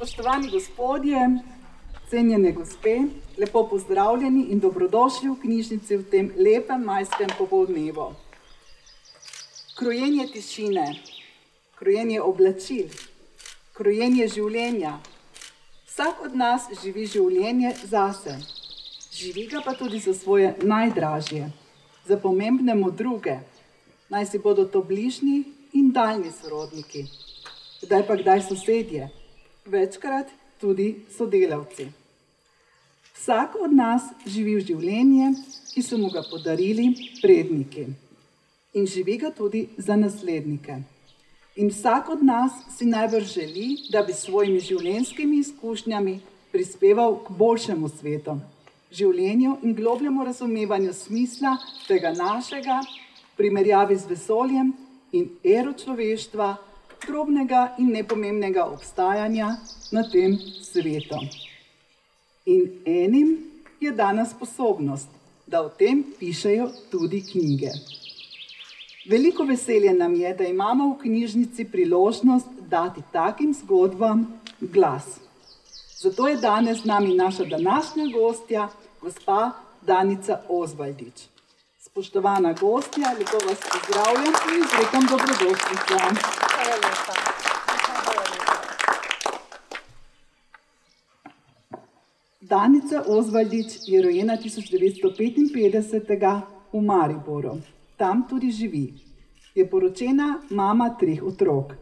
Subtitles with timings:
[0.00, 1.18] Spoštovani gospodje,
[2.10, 2.94] cenjene gospe,
[3.38, 8.06] lepo pozdravljeni in dobrodošli v knjižnici v tem lepem majskem popoldnevu.
[9.76, 10.86] Krojenje tišine,
[11.76, 12.88] krojenje oblačil,
[13.76, 14.94] krojenje življenja.
[15.84, 18.38] Vsak od nas živi življenje zase,
[19.12, 21.52] živi ga pa tudi za svoje najdražje,
[22.08, 23.36] za pomembne mu druge,
[24.08, 25.44] naj si bodo to bližnji
[25.76, 27.04] in daljni sorodniki,
[27.84, 29.19] kdaj pa kdaj sosedje
[29.70, 30.28] večkrat
[30.60, 31.88] tudi sodelavci.
[33.14, 35.32] Vsak od nas živi v življenje,
[35.74, 36.88] ki so mu ga podarili
[37.20, 37.86] predniki
[38.74, 40.78] in živi ga tudi za naslednike.
[41.56, 46.20] In vsak od nas si najbrž želi, da bi s svojimi življenjskimi izkušnjami
[46.52, 48.38] prispeval k boljšemu svetu,
[48.94, 51.56] življenju in globljemu razumevanju smisla
[51.88, 52.80] tega našega,
[53.36, 54.72] primerjavi z vesoljem
[55.12, 56.54] in ero človeštva
[57.06, 59.56] drobnega in nepomembnega obstajanja
[59.92, 61.20] na tem svetu.
[62.46, 63.38] In enim
[63.80, 65.08] je dana sposobnost,
[65.46, 67.70] da o tem pišejo tudi knjige.
[69.10, 75.18] Veliko veselje nam je, da imamo v knjižnici priložnost dati takim zgodbam glas.
[76.00, 78.68] Zato je danes z nami naša današnja gostja,
[79.00, 79.50] gospa
[79.82, 81.28] Danica Ozvaldič.
[81.78, 85.08] Spoštovana gostja, lepo vas pozdravljam in izrekam
[86.70, 87.12] dobrodošlico.
[92.40, 96.40] Danica Ozvaldič je rojena 1955
[96.72, 97.58] v Mariboru,
[97.96, 98.94] tam tudi živi.
[99.54, 101.74] Je poročena mama treh otrok.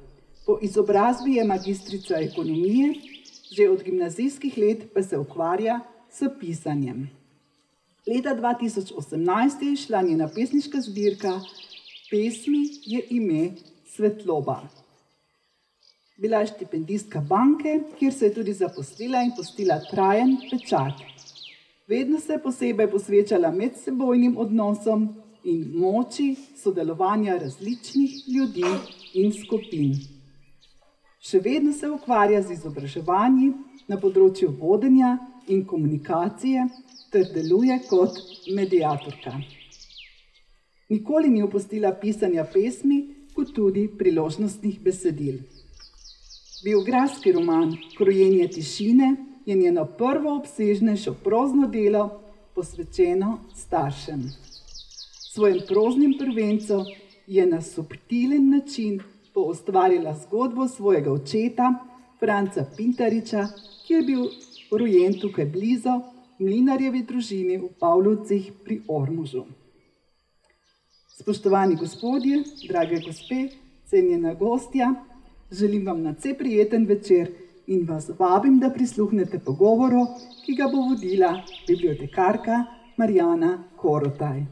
[0.47, 2.95] Po izobrazbi je magistrica ekonomije,
[3.53, 5.81] že od gimnazijskih let pa se ukvarja
[6.11, 7.11] s pisanjem.
[8.07, 11.41] Leta 2018 je išla njena pesniška zbirka
[12.11, 13.51] Pesmi je ime
[13.89, 14.61] Svetloba.
[16.17, 21.03] Bila je štipendistka banke, kjer se je tudi zaposlila in postila trajen pečat.
[21.89, 25.09] Vedno se je posebej posvečala medsebojnim odnosom
[25.45, 28.67] in moči sodelovanja različnih ljudi
[29.15, 29.95] in skupin.
[31.21, 33.53] Še vedno se ukvarja z izobraževanji
[33.89, 35.17] na področju vodenja
[35.49, 36.67] in komunikacije
[37.13, 38.19] ter deluje kot
[38.55, 39.33] medijatorka.
[40.89, 45.41] Nikoli ni opustila pisanja pesmi, kot tudi priložnostnih besedil.
[46.65, 49.17] Biografski roman Krojenje tišine
[49.47, 52.21] je njeno prvo obsežnejšo prozno delo,
[52.55, 54.25] posvečeno staršem.
[55.33, 56.85] Svojim proznim prvencem
[57.27, 59.01] je na subtilen način
[59.35, 61.75] poustvarila zgodbo svojega očeta,
[62.19, 63.47] Franca Pintariča,
[63.87, 64.25] ki je bil
[64.71, 66.01] rojen tukaj blizu,
[66.39, 69.45] mlinarjevi družini v Pavlovcih pri Ormužu.
[71.19, 73.49] Spoštovani gospodje, drage gospe,
[73.87, 74.95] cenjena gostja,
[75.51, 77.33] želim vam na vse prijeten večer
[77.67, 80.07] in vas vabim, da prisluhnete pogovoru,
[80.47, 82.65] ki ga bo vodila bibliotekarka
[82.97, 84.45] Marijana Korotaj.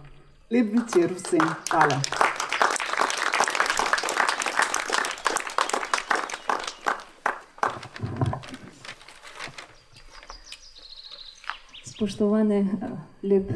[0.51, 1.49] Lep večer vsem.
[1.71, 2.01] Hvala.
[11.85, 12.65] Spoštovane,
[13.23, 13.53] lep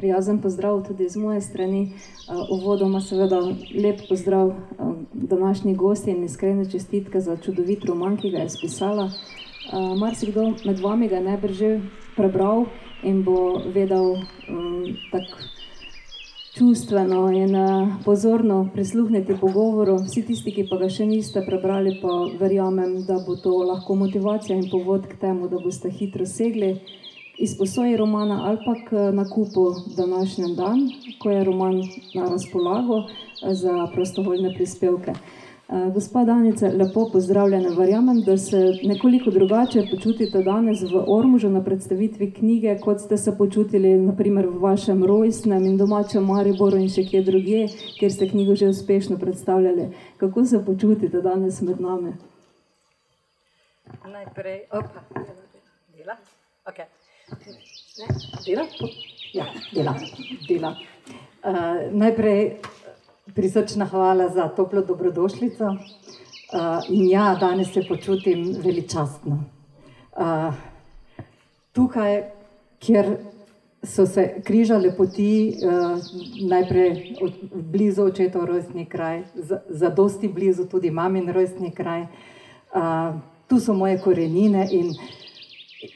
[0.00, 1.92] prijazen pozdrav tudi z moje strani.
[2.50, 3.40] Uvodoma seveda
[3.84, 4.54] lep pozdrav
[5.12, 9.10] današnji gosti in iskrene čestitke za čudovit roman, ki ga je spisala.
[10.00, 11.80] Marsikdo med vami ga najbrž že
[12.16, 12.66] prebral
[13.02, 14.16] in bo vedel
[15.12, 15.36] tako
[16.58, 17.54] čustveno in
[18.04, 19.94] pozorno prisluhniti pogovoru.
[19.96, 24.58] Vsi tisti, ki pa ga še niste prebrali, pa verjamem, da bo to lahko motivacija
[24.58, 26.74] in povod k temu, da boste hitro segli
[27.40, 31.76] izposoji romana ali pa k nakupu današnjem dan, ko je roman
[32.14, 35.12] na razpolago eh, za prostovoljne prispevke.
[35.72, 37.68] Eh, gospa Danica, lepo pozdravljena.
[37.78, 43.38] Verjamem, da se nekoliko drugače počutite danes v Ormužu na predstavitvi knjige, kot ste se
[43.38, 47.68] počutili naprimer v vašem rojstnem in domačem Mariboru in še kje drugje,
[48.00, 49.88] kjer ste knjigo že uspešno predstavljali.
[50.16, 52.12] Kako se počutite danes med nami?
[54.10, 55.06] Najprej, opa,
[55.94, 56.18] dela,
[56.66, 56.99] ok.
[58.46, 58.66] Dela?
[59.32, 59.94] Ja, dela.
[60.48, 60.76] dela.
[61.44, 62.56] Uh, najprej
[63.34, 65.64] prisrčna hvala za toplo dobrodošljico.
[65.64, 65.78] Uh,
[66.88, 69.44] in ja, danes se počutim veličastno.
[70.16, 70.54] Uh,
[71.72, 72.22] tukaj,
[72.78, 73.16] kjer
[73.82, 75.98] so se križale poti, uh,
[76.48, 82.02] najprej od, blizu očetov rojstni kraj, za, za dosti blizu tudi mamin rojstni kraj.
[82.74, 83.14] Uh,
[83.46, 84.94] tu so moje korenine in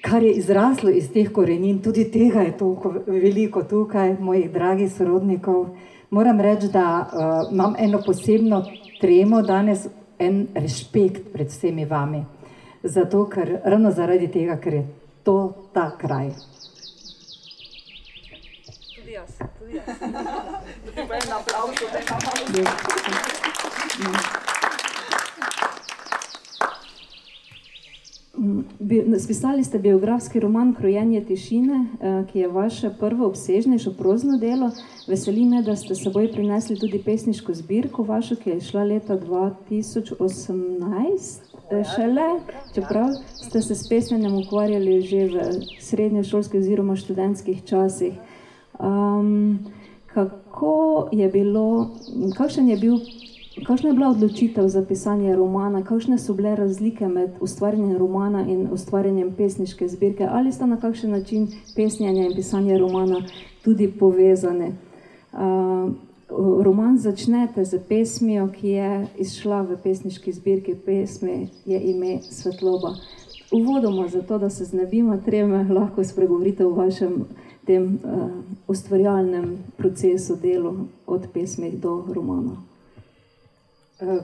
[0.03, 5.67] kar je izraslo iz teh korenin, tudi tega je toliko veliko tukaj, mojih dragih sorodnikov.
[6.11, 8.65] Moram reči, da uh, imam eno posebno
[9.01, 9.87] tremo danes,
[10.19, 12.25] en respekt pred vsemi vami.
[12.83, 14.87] Zato, ker ravno zaradi tega, ker je
[15.25, 16.31] to ta kraj.
[18.95, 19.87] Tudi jaz, tudi jaz.
[20.95, 22.05] Treba en aplauz, da je
[24.05, 24.74] na
[29.19, 34.71] Spisali ste biografski roman Krojenje tišine, eh, ki je vaše prvo obsežnejše prozno delo.
[35.09, 41.41] Veseli me, da ste seboj prinesli tudi pesniško zbirko vašo, ki je šla leta 2018.
[41.71, 42.41] Eh, šele,
[42.75, 45.43] čeprav ste se s pesmenjem ukvarjali že v
[45.81, 48.13] srednješolskih oziroma študentskih časih.
[48.81, 49.59] Um,
[50.07, 51.91] kako je bilo,
[52.37, 52.99] kakšen je bil
[53.63, 58.67] Kakšna je bila odločitev za pisanje romana, kakšne so bile razlike med ustvarjanjem romana in
[58.73, 61.47] ustvarjanjem pesniške zbirke, ali sta na kakšen način
[61.77, 63.23] pesnjenje in pisanje romana
[63.65, 64.73] tudi povezane?
[65.33, 65.93] Uh,
[66.65, 72.95] roman začnete z pesmijo, ki je izšla v pesniški zbirki, pesmi je ime Svetloba.
[73.53, 77.25] Uvodoma, zato da se znebimo treme, lahko spregovorite o vašem
[77.67, 78.31] tem uh,
[78.67, 82.74] ustvarjalnem procesu, delu od pesmi do romana.
[84.01, 84.21] Eh,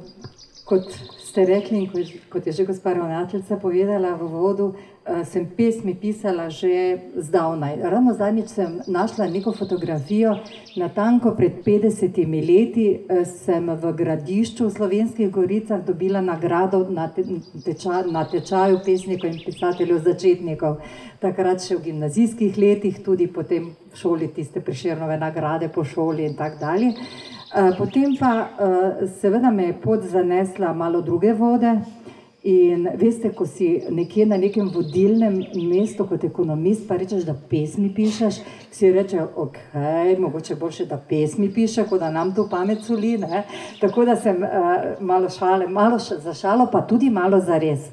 [0.64, 0.82] kot
[1.22, 4.72] ste rekli, in kot je že gospa ravnateljica povedala v vodu,
[5.06, 7.76] eh, sem pesmi pisala že zdavnaj.
[7.82, 10.34] Ravno zadnjič sem našla neko fotografijo,
[10.76, 17.06] natanko pred 50 leti eh, sem v gradišču v Slovenskih goricah dobila nagrado na,
[17.64, 20.80] teča, na tečaju pesnikov in pisateljev začetnikov.
[21.20, 26.34] Takrat še v gimnazijskih letih, tudi potem v šoli tiste priširnove nagrade po šoli in
[26.34, 26.94] tako dalje.
[27.54, 31.80] Eh, potem pa, eh, seveda, me je pot zanesla malo druge vode.
[32.42, 35.34] In veste, ko si nekje na nekem vodilnem
[35.68, 38.38] mestu kot ekonomist, pa rečeš, da pesmi pišeš,
[38.70, 39.58] si reče, ok,
[40.18, 43.18] mogoče boljše, da pesmi piše, kot da nam to pamet soli.
[43.18, 43.42] Ne?
[43.80, 44.48] Tako da sem uh,
[45.00, 47.90] malo šale, malo za šalo, pa tudi malo za res.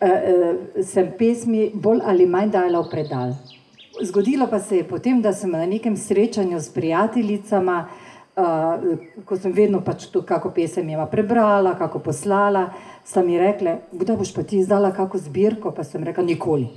[0.00, 3.32] Uh, uh, sem pesmi bolj ali manj dala v predal.
[4.02, 7.86] Zgodilo pa se je potem, da sem na nekem srečanju s prijateljicama,
[8.36, 12.68] uh, ko sem vedno pač to, kako pesem ima prebrala, kako poslala,
[13.04, 16.68] sta mi rekle, da boš pa ti izdala kako zbirko, pa sem rekla, nikoli.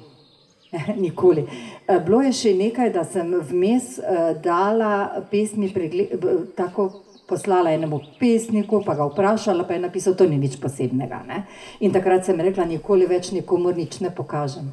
[1.04, 1.46] nikoli.
[1.88, 6.18] Uh, bilo je še nekaj, da sem vmes uh, dala pesmi pregled,
[6.58, 6.92] tako.
[7.30, 11.20] Poslala enemu pesniku, pa ga vprašala, pa je napisal, to ni nič posebnega.
[11.28, 11.44] Ne?
[11.86, 14.72] In takrat sem rekla, nikoli več nikomor nič ne pokažem.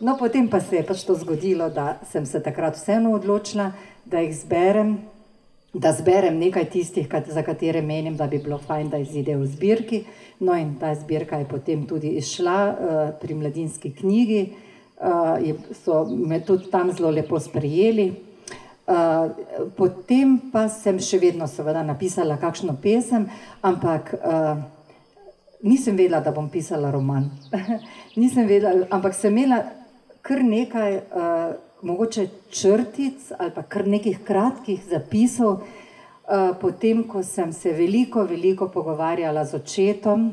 [0.00, 3.74] No, potem pa se je pač to zgodilo, da sem se takrat vseeno odločila,
[4.08, 4.96] da jih zberem
[5.72, 10.04] da zberem nekaj tistih, za katere menim, da bi bilo fajn, da izide v zbirki.
[10.40, 14.42] No, in ta zbirka je potem tudi izšla uh, pri mladinski knjigi,
[15.00, 18.12] uh, so me tudi tam zelo lepo sprejeli.
[18.86, 19.30] Uh,
[19.76, 23.28] potem pa sem še vedno, seveda, napisala kakšno pesem,
[23.62, 24.58] ampak uh,
[25.62, 27.30] nisem vedela, da bom pisala roman.
[28.20, 29.62] nisem vedela, ampak sem imela
[30.22, 31.00] kar nekaj.
[31.82, 38.68] Mogoče črtic ali pa kar nekih kratkih zapisov, uh, potem ko sem se veliko, veliko
[38.68, 40.28] pogovarjala z očetom.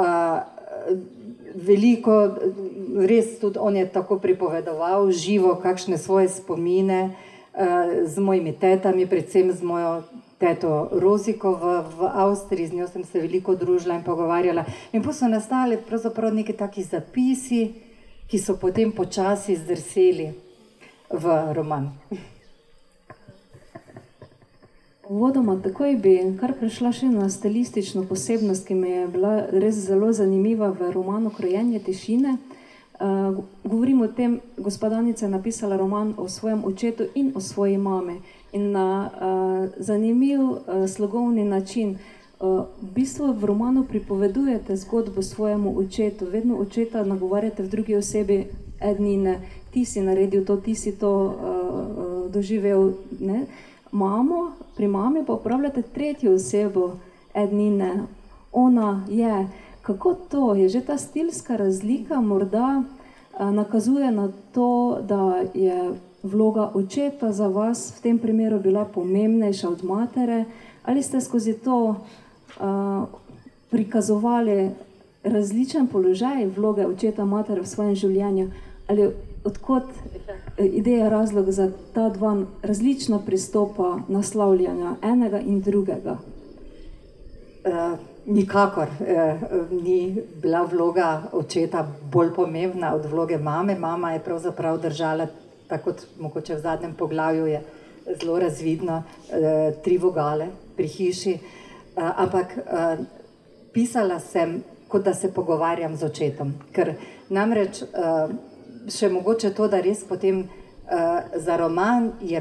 [0.00, 0.40] Uh,
[1.54, 2.16] veliko,
[3.04, 9.52] res tudi on je tako pripovedoval, živo, kakšne svoje spomine uh, z mojimi tetami, predvsem
[9.52, 10.02] z mojo.
[10.40, 14.64] Teto Roziko v, v Avstriji, z njo sem se veliko družila in pogovarjala.
[14.96, 17.89] In pa so nastale pravzaprav neki taki zapisi,
[18.30, 20.30] ki so potem počasi zdrseli
[21.10, 21.90] v roman.
[25.10, 30.12] Vodoma, takoj bi kar prešla še na stilistično posebnost, ki mi je bila res zelo
[30.14, 32.36] zanimiva v romanu Krojenje tišine.
[33.00, 38.20] Uh, govorim o tem, gospodanica je napisala roman o svojem očetu in o svoji mami.
[38.52, 45.76] In na uh, zanimiv uh, slogovni način uh, v bistvu v romanu pripovedujete zgodbo svojemu
[45.78, 48.48] očetu, vedno očeta nagovarjate v drugi osebi,
[48.80, 51.34] ednine, ti si naredil to, ti si to uh,
[52.32, 52.96] doživel.
[53.20, 53.44] Ne?
[53.92, 56.96] Mamo, pri mami pa upravljate tretjo osebo,
[57.34, 58.08] ednine,
[58.52, 59.48] ona je.
[59.82, 65.92] Kako to je, že ta stilska razlika morda uh, nakazuje na to, da je
[66.22, 70.44] vloga očeta za vas v tem primeru bila pomembnejša od matere,
[70.84, 71.96] ali ste skozi to
[73.70, 74.70] prikazovali
[75.24, 78.50] različen položaj vloge očeta in matere v svojem življenju,
[78.88, 79.08] ali
[79.44, 79.84] odkot
[80.56, 86.18] e, ideja razlog za ta dva različna pristopa naslavljanja enega in drugega?
[87.60, 93.74] Uh, nikakor uh, ni bila vloga očeta bolj pomembna od vloge mame.
[93.78, 95.26] Mama je pravzaprav držala,
[95.68, 97.60] tako kot mogoče v zadnjem poglavju je
[98.22, 101.34] zelo razvidno, uh, tri vogale pri hiši.
[101.34, 101.59] Uh,
[101.96, 103.04] ampak uh,
[103.72, 106.54] pisala sem kot da se pogovarjam z očetom.
[106.72, 106.94] Ker
[107.28, 108.30] namreč uh,
[108.90, 110.48] še mogoče to, da res potem
[111.38, 112.40] za roman je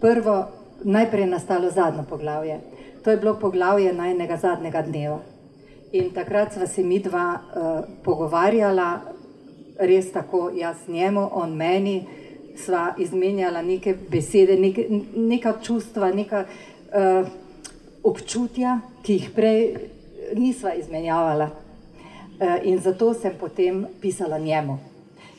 [0.00, 0.48] prvo,
[0.84, 2.60] najprej nastalo zadnjo poglavje.
[3.04, 5.20] To je bilo poglavje najnega zadnjega dneva.
[5.92, 9.00] In takrat sva se mi dva uh, pogovarjala,
[9.78, 12.02] res tako, jaz njemu, on meni,
[12.56, 17.28] sva izmenjala neke besede, neke, neka čustva, neka uh,
[18.08, 19.62] občutja, ki jih prej
[20.36, 21.50] nisva izmenjavala.
[22.38, 24.78] Uh, in zato sem potem pisala njemu.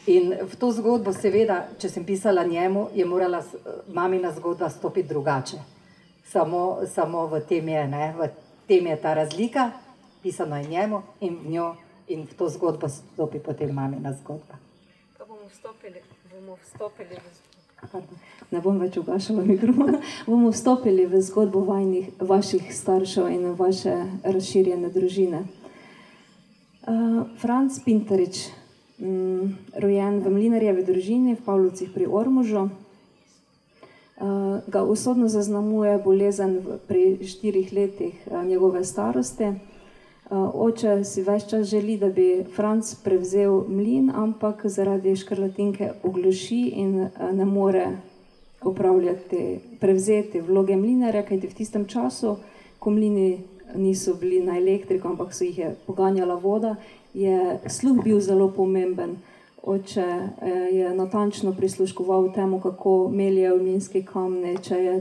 [0.09, 3.43] In v to zgodbo, seveda, če sem pisala njemu, je morala
[3.93, 5.59] mamina zgodba stopiti drugače.
[6.25, 8.29] Samo, samo v, tem je, ne, v
[8.67, 9.71] tem je ta razlika,
[10.23, 11.69] pisano je njemu in v njo
[12.07, 14.57] in v to zgodbo stopi potem mamina zgodba.
[15.17, 16.01] Pa bomo vstopili,
[16.33, 17.58] bomo vstopili v zgodbo.
[18.51, 19.99] Ne bom več ugašala mikrofona.
[20.25, 25.43] bomo vstopili v zgodbo vajnih, vaših staršev in vaše razširjene družine.
[26.89, 28.47] Uh, Franz Pinterič,
[28.97, 32.71] um, rojen v Mlinarjevi družini v Pavlovcih pri Ormužu, uh,
[34.65, 39.53] ga usodno zaznamuje bolezen pri štirih letih uh, njegove starosti.
[40.29, 46.59] Eh, oče si več čas želi, da bi Franc prevzel mlin, ampak zaradi škrlatinke ogluši
[46.77, 47.87] in eh, ne more
[48.61, 52.35] upravljati, prevzeti vloge mlinarja, kajti v tistem času,
[52.79, 53.39] ko mlini
[53.73, 56.75] niso bili na elektriko, ampak so jih je poganjala voda,
[57.13, 59.17] je sluh bil zelo pomemben.
[59.65, 64.99] Oče eh, je natančno prisluškoval temu, kako meljejo mlinske kamne, če je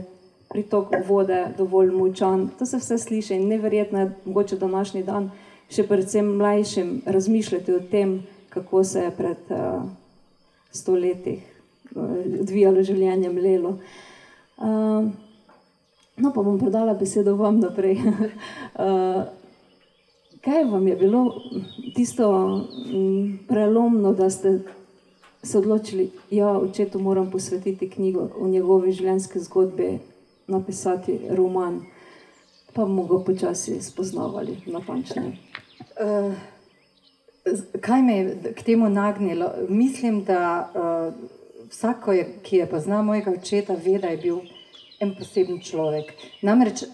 [0.49, 2.49] pritok vode dovolj močan.
[2.59, 5.31] To se vse sliši in neverjetno je, mogoče današnji dan,
[5.69, 9.83] še predvsem mlajšim, razmišljati o tem, kako se je pred uh,
[10.71, 11.41] stoletji
[11.95, 12.03] uh,
[12.41, 13.77] odvijalo življenje mlelo.
[14.57, 15.05] Uh,
[16.17, 18.01] no, pa bom predala besedo vam naprej.
[18.01, 19.21] uh,
[20.45, 21.23] kaj vam je bilo
[21.95, 24.59] tisto um, prelomno, da ste
[25.43, 29.99] se odločili, da ja, očetu moram posvetiti knjigo o njegovi življenjski zgodbi?
[30.49, 31.81] Napisati roman,
[32.73, 35.31] pa bomo ga počasi spoznavali natančno.
[35.99, 36.33] Uh,
[37.81, 39.51] kaj me je k temu nagnilo?
[39.69, 41.13] Mislim, da uh,
[41.69, 42.05] vsak,
[42.43, 44.39] ki je poznal mojega očeta, ve, da je bil
[44.99, 46.13] en poseben človek.
[46.41, 46.89] Namreč uh,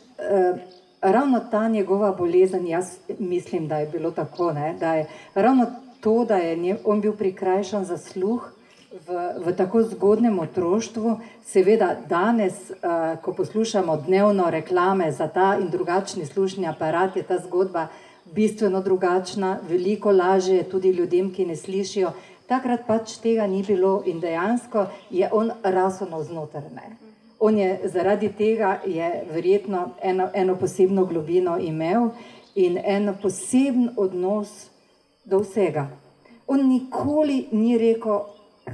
[1.01, 5.65] ravno ta njegova bolezen, jaz mislim, da je bilo tako, ne, da je ravno
[6.01, 8.51] to, da je nje, on bil prikrajšan za sluh
[8.91, 9.07] v,
[9.45, 16.25] v tako zgodnem otroštvu, seveda danes, uh, ko poslušamo dnevno reklame za ta in drugačni
[16.25, 17.87] slušni aparat, je ta zgodba
[18.25, 22.11] bistveno drugačna, veliko lažje tudi ljudem, ki ne slišijo.
[22.47, 26.93] Takrat pač tega ni bilo in dejansko je on rasel znotraj.
[27.39, 32.09] On je zaradi tega je verjetno eno, eno posebno globino imel
[32.55, 34.69] in en poseben odnos
[35.25, 35.89] do vsega.
[36.47, 38.19] On nikoli ni rekel,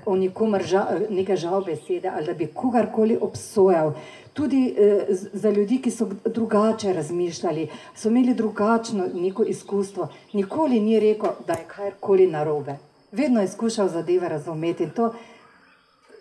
[0.05, 3.93] o nikomer žal, neke žal besede ali da bi kogarkoli obsojal.
[4.33, 10.07] Tudi eh, za ljudi, ki so drugače razmišljali, so imeli drugačno neko izkustvo.
[10.33, 12.77] Nikoli ni rekel, da je karkoli narobe.
[13.11, 14.89] Vedno je skušal zadeve razumeti.
[14.95, 15.13] To,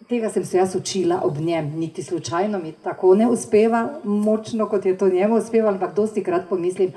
[0.08, 4.86] tega sem se jaz učila ob njem, niti slučajno mi tako ne uspeva, močno kot
[4.86, 6.92] je to njemu uspevalo, ampak dosti krat pomislim,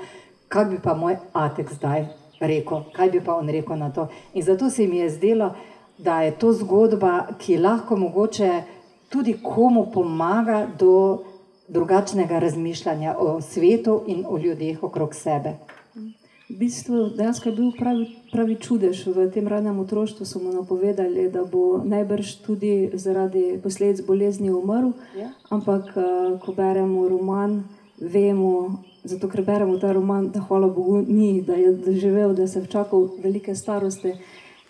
[0.48, 2.06] kaj bi pa moj atek zdaj
[2.40, 4.08] rekel, kaj bi pa on rekel na to.
[4.34, 8.62] In zato se mi je zdelo, da da je to zgodba, ki lahko mogoče
[9.08, 11.22] tudi komu pomaga do
[11.68, 15.56] drugačnega razmišljanja o svetu in o ljudeh okrog sebe.
[16.50, 20.26] V bistvu dejansko je bil pravi, pravi čudež v tem ranem otroštvu.
[20.26, 24.92] So mu napovedali, da bo najbrž tudi zaradi posledic bolezni umrl.
[25.16, 25.30] Ja.
[25.48, 27.64] Ampak, eh, ko beremo roman,
[27.98, 32.58] vemo, zato ker beremo ta roman, da hvala Bogu ni, da je doživel, da se
[32.58, 34.12] je včakal velike starosti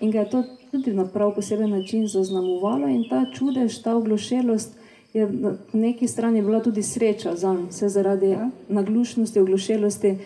[0.01, 4.71] in ga je to tudi na prav poseben način zaznamovalo in ta čudež, ta oglošelost
[5.13, 8.51] je na neki strani bila tudi sreča za njega, se zaradi ja.
[8.69, 10.19] naglušnosti, oglošelosti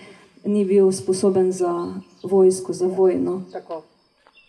[0.44, 3.42] ni bil sposoben za vojsko, za vojno.
[3.52, 3.82] Tako.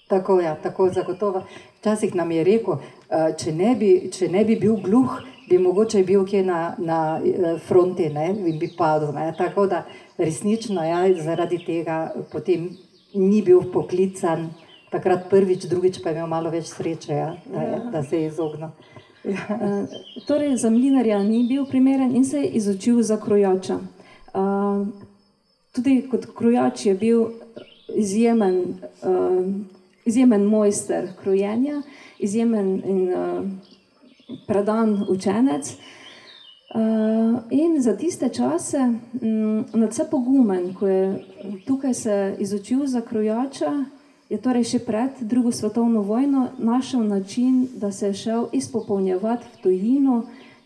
[0.08, 1.44] Tako, ja, tako zagotovo.
[1.80, 2.74] Včasih nam je rekel,
[3.10, 7.20] eh, če ne bi, če ne bi bil gluh, bi mogoče bil kje na, na
[7.26, 9.12] eh, fronti ne, in bi padel.
[9.14, 9.34] Ne.
[9.38, 9.84] Tako da
[10.18, 12.70] resnično ja, zaradi tega potem
[13.14, 14.50] ni bil poklican
[14.92, 18.28] takrat prvič, drugič pa je imel malo več sreče, ja, da, je, da se je
[18.28, 18.70] izognil.
[19.24, 19.46] Ja.
[19.50, 23.80] Uh, torej, za mlinarja ni bil primeren in se je izučil za krojača.
[24.34, 24.88] Uh,
[25.76, 27.26] tudi kot krojač je bil
[27.96, 29.46] izjemen, uh,
[30.06, 31.82] izjemen mojster krojenja,
[32.20, 35.76] izjemen in uh, predan učenec.
[36.70, 41.26] Uh, in za tiste čase, um, nadvse pogumen, ko je
[41.68, 43.74] tukaj se izučil za krojača,
[44.30, 49.62] je torej še pred drugo svetovno vojno našel način, da se je šel izpopolnjevati v
[49.64, 50.24] tujino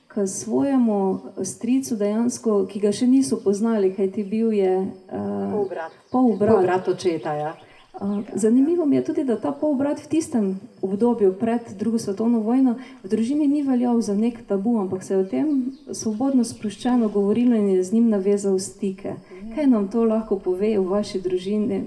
[0.08, 5.96] k svojemu stricu, dejansko, ki ga še niso poznali, kaj ti bil je uh, Polbrat.
[6.12, 6.62] polbrat.
[6.62, 7.56] Brat očeta, ja.
[7.94, 12.76] Uh, Zanimivo mi je tudi, da ta polbrat v tistem obdobju pred drugo svetovno vojno
[13.04, 17.56] v družini ni veljal za nek tabu, ampak se je o tem svobodno sproščeno govorilo
[17.56, 19.16] in je z njim navezal stike.
[19.56, 21.84] Kaj nam to lahko pove v vaši družini,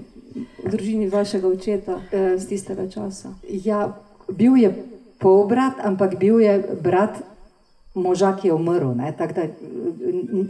[0.63, 3.33] družini vašega očeta eh, z tistega časa?
[3.47, 3.97] Ja,
[4.29, 4.73] bil je
[5.17, 7.21] polbrat, ampak bil je brat
[7.97, 8.93] moža, ki je umrl.
[8.95, 9.47] ne, Tako da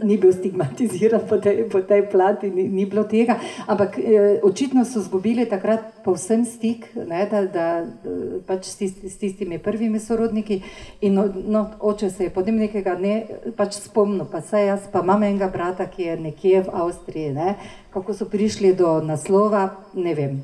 [0.04, 3.38] ni bil stigmatiziran po tej, po tej plati, ni, ni bilo tega.
[3.66, 9.10] Ampak eh, očitno so izgubili takrat povsem stik ne, da, da, eh, pač s, tisti,
[9.10, 10.60] s tistimi prvimi sorodniki.
[11.00, 13.16] In no, no, oče se je potem nekega dne
[13.56, 17.32] pač spomnil, pa saj jaz pa imam enega brata, ki je nekje v Avstriji.
[17.38, 17.56] Ne,
[17.94, 20.38] kako so prišli do naslova, ne vem,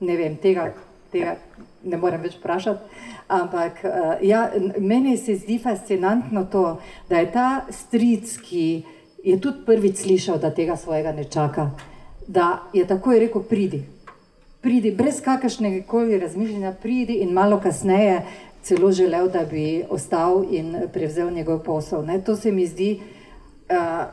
[0.00, 0.72] ne vem tega.
[1.12, 1.36] tega
[1.86, 3.02] Ne morem več vprašati,
[3.32, 3.92] ampak uh,
[4.26, 4.46] ja,
[4.78, 6.64] meni se zdi fascinantno to,
[7.08, 8.66] da je ta stric, ki
[9.26, 11.70] je tudi prvič slišal, da tega svojega ne čaka,
[12.26, 13.84] da je takoj rekel: Pridi,
[14.60, 18.20] pridi, brez kakršnega koli razmišljanja, pridi in malo kasneje
[18.66, 22.02] celo želel, da bi ostal in prevzel njegov posel.
[22.06, 22.20] Ne?
[22.26, 22.96] To se mi zdi.
[23.70, 24.06] Uh,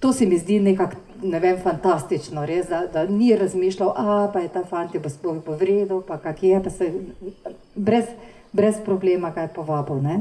[0.00, 4.40] To se mi zdi nekako, ne vem, fantastično, res, da, da ni razmišljal, a pa
[4.44, 6.92] je ta fant bo sploh bo vredel, pa kak je, pa se
[7.74, 8.12] brez,
[8.52, 10.02] brez problema ga je povabil.
[10.02, 10.20] Ne?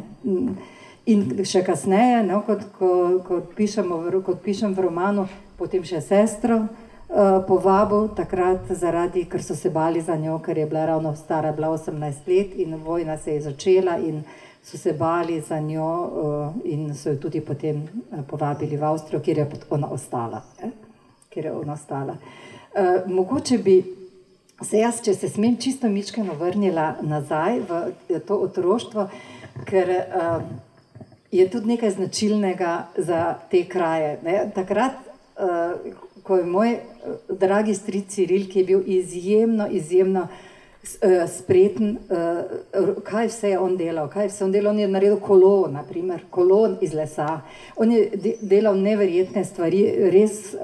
[1.05, 2.91] In še kasneje, no, kot, ko,
[3.27, 5.27] kot, pišemo, kot pišem v romanu,
[5.59, 10.65] potem še sestro uh, povabil, takrat zaradi, ker so se bali za njo, ker je
[10.65, 14.23] bila ravno stara, bila 18 let in vojna se je začela in
[14.65, 19.21] so se bali za njo uh, in so jo tudi potem uh, povabili v Avstrijo,
[19.21, 20.41] kjer je ona ostala.
[20.63, 20.84] Eh?
[21.35, 22.15] Kjer je ona ostala.
[22.15, 23.75] Uh, mogoče bi
[24.63, 29.09] se jaz, če se smem, čisto mičkeno vrnila nazaj v eh, to otroštvo,
[29.67, 30.45] ker uh,
[31.31, 34.17] je tudi nekaj značilnega za te kraje.
[34.24, 34.39] Ne?
[34.55, 34.95] Takrat,
[35.35, 35.75] uh,
[36.24, 36.75] ko je moj
[37.29, 41.98] dragi stric Ciril, ki je bil izjemno, izjemno eh, spreten,
[43.05, 44.07] kaj vse je on delal.
[44.09, 44.71] Kaj vse on, delal?
[44.71, 47.41] on je naredil kolo, naprimer, kolon iz lesa.
[47.75, 49.83] On je de delal neverjetne stvari,
[50.15, 50.55] res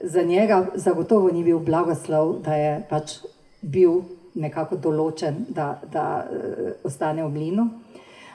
[0.00, 3.18] za njega zagotovo ni bil blagoslov, da je pač
[3.62, 4.00] bil
[4.34, 7.68] nekako določen, da, da uh, ostane v mlinu.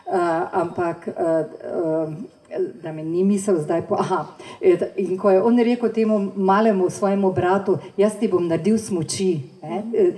[0.06, 0.16] Uh,
[0.54, 1.14] ampak uh,
[2.06, 2.14] uh,
[2.84, 3.96] da me ni misel zdaj po.
[3.96, 4.26] Aha,
[4.62, 9.40] eh, in ko je on rekel temu malemu svojemu bratu, jaz ti bom naredil smoči.
[9.64, 10.14] Eh,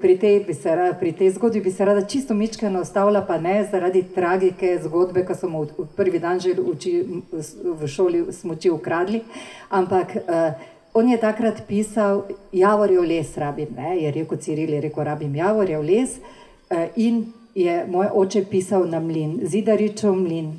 [0.00, 4.02] Pri tej, se, pri tej zgodbi bi se rada čisto mičkano ostavila, pa ne zaradi
[4.14, 7.04] tragike zgodbe, mu v- v prvi dan že uči,
[7.80, 9.22] v šoli smoči ukradli.
[9.70, 13.98] Ampak uh, on je takrat pisal, javorjev les rabim, ne?
[14.00, 16.16] je rekel Ciril, je rekel, rabim javorjev les.
[16.70, 20.54] Uh, in je moj oče pisal na mlin, zidaričev mlin.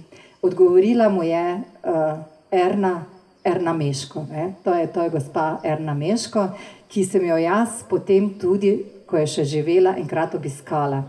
[0.45, 2.21] Odgovorila mu je uh,
[2.52, 3.06] Erna,
[3.43, 4.28] Erna Meško.
[4.30, 4.54] Ne?
[4.63, 6.47] To, je, to je gospa Erna Meško,
[6.88, 8.78] ki sem jo jaz potem tudi,
[9.10, 11.02] ko je še živela, enkrat obiskala.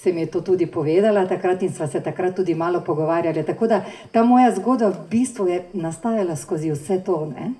[0.00, 3.44] Se mi je to tudi povedala takrat in sva se takrat tudi malo pogovarjali.
[3.44, 7.26] Tako da ta moja zgodba v bistvu je nastajala skozi vse to.
[7.28, 7.52] Ne?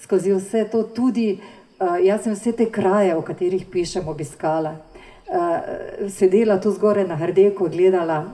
[0.00, 1.38] Skozi vse to tudi,
[1.80, 4.76] uh, jaz sem vse te kraje, o katerih pišem, obiskala.
[5.28, 8.24] Uh, sedela tu zgore na Hrdeku, gledala,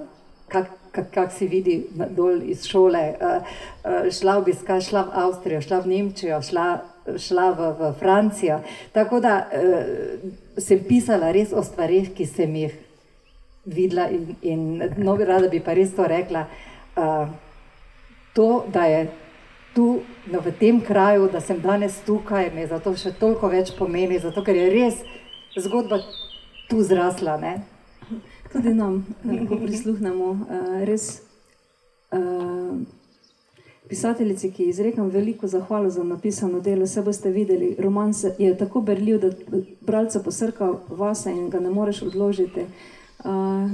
[0.49, 1.79] kako kak, kak si vidi
[2.15, 3.43] dol iz šole, uh,
[3.85, 6.67] uh, šla obiska, šla v Avstrijo, šla v Nemčijo, šla,
[7.19, 8.61] šla v, v Francijo.
[8.95, 12.79] Tako da uh, sem pisala res o stvarih, ki sem jih
[13.65, 14.65] videla in, in
[15.01, 16.47] no, rada bi pa res to rekla.
[16.95, 17.27] Uh,
[18.35, 19.07] to, da je
[19.75, 24.21] tu no, v tem kraju, da sem danes tukaj, me zato še toliko več pomeni,
[24.23, 25.03] zato ker je res
[25.59, 26.01] zgodba
[26.71, 27.37] tu zrasla.
[27.43, 27.55] Ne?
[28.53, 31.23] Tudi nam, eh, ko prisluhnemo, eh, res
[32.15, 32.75] eh,
[33.91, 36.87] pisateljici, ki izrekam veliko zahvalo za napisano delo.
[36.87, 39.31] Vse boste videli, roman se je tako berljiv, da
[39.83, 42.65] bralca posrka vase in ga ne moreš odložiti.
[42.65, 42.94] Uh,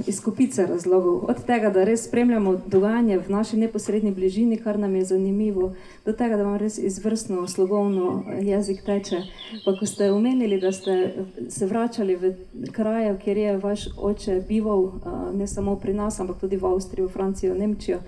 [0.07, 4.95] iz kupice razlogov, od tega, da res spremljamo dogajanje v naši neposrednji bližini, kar nam
[4.95, 5.73] je zanimivo,
[6.05, 9.21] do tega, da vam res izvrstno slogovno jezik teče.
[9.65, 11.13] Pa ko ste omenili, da ste
[11.49, 12.33] se vračali v
[12.71, 17.09] kraje, kjer je vaš oče bival, uh, ne samo pri nas, ampak tudi v Avstrijo,
[17.09, 17.99] Francijo, Nemčijo.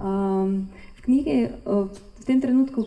[0.00, 1.88] Um, v knjigi, uh,
[2.20, 2.86] v tem trenutku,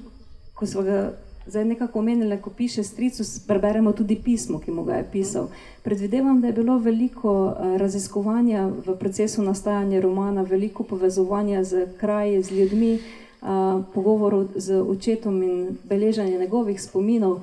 [0.56, 1.12] ko smo ga
[1.48, 5.48] Zdaj nekako omenili, ko piše stricu, preberemo tudi pismo, ki mu ga je pisal.
[5.84, 12.44] Predvidevam, da je bilo veliko eh, raziskovanja v procesu nastajanja romana, veliko povezovanja z kraji,
[12.44, 13.48] z ljudmi, eh,
[13.94, 17.40] pogovorov z očetom in beleženje njegovih spominov.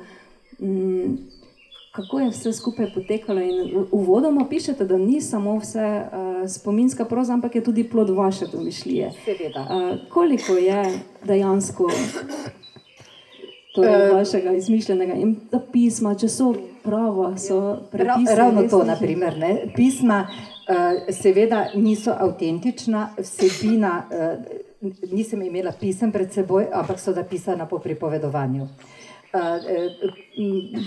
[0.61, 1.17] Mm,
[1.93, 3.41] kako je vse skupaj potekalo?
[3.41, 8.47] In uvodoma pišete, da ni samo vse uh, spominska proza, ampak je tudi plod vaše
[8.47, 9.13] domišljije.
[9.25, 9.61] Seveda.
[9.61, 11.91] Uh, koliko je dejansko
[13.75, 15.35] torej, uh, vašega izmišljenega in
[15.73, 16.53] pisma, če so
[16.85, 17.61] prava, so
[17.93, 19.53] prepisi, Ravno to, naprimer, ne?
[19.77, 27.67] pisma uh, seveda niso avtentična, vsebina, uh, nisem imela pisem pred seboj, ampak so napisana
[27.67, 28.69] po pripovedovanju.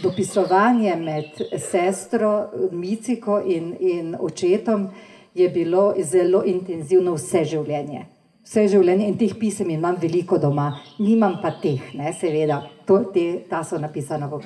[0.03, 4.87] Dopisovanje med sestro Miciko in, in očetom
[5.35, 8.05] je bilo zelo intenzivno vse življenje.
[8.47, 10.69] Vse življenje in teh pisem imam veliko doma,
[11.03, 14.39] nimam pa teh, ne, seveda, to, te, ta so napisana v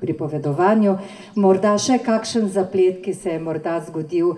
[0.00, 0.96] pripovedovanju.
[1.42, 4.36] Morda še kakšen zaplet, ki se je morda zgodil,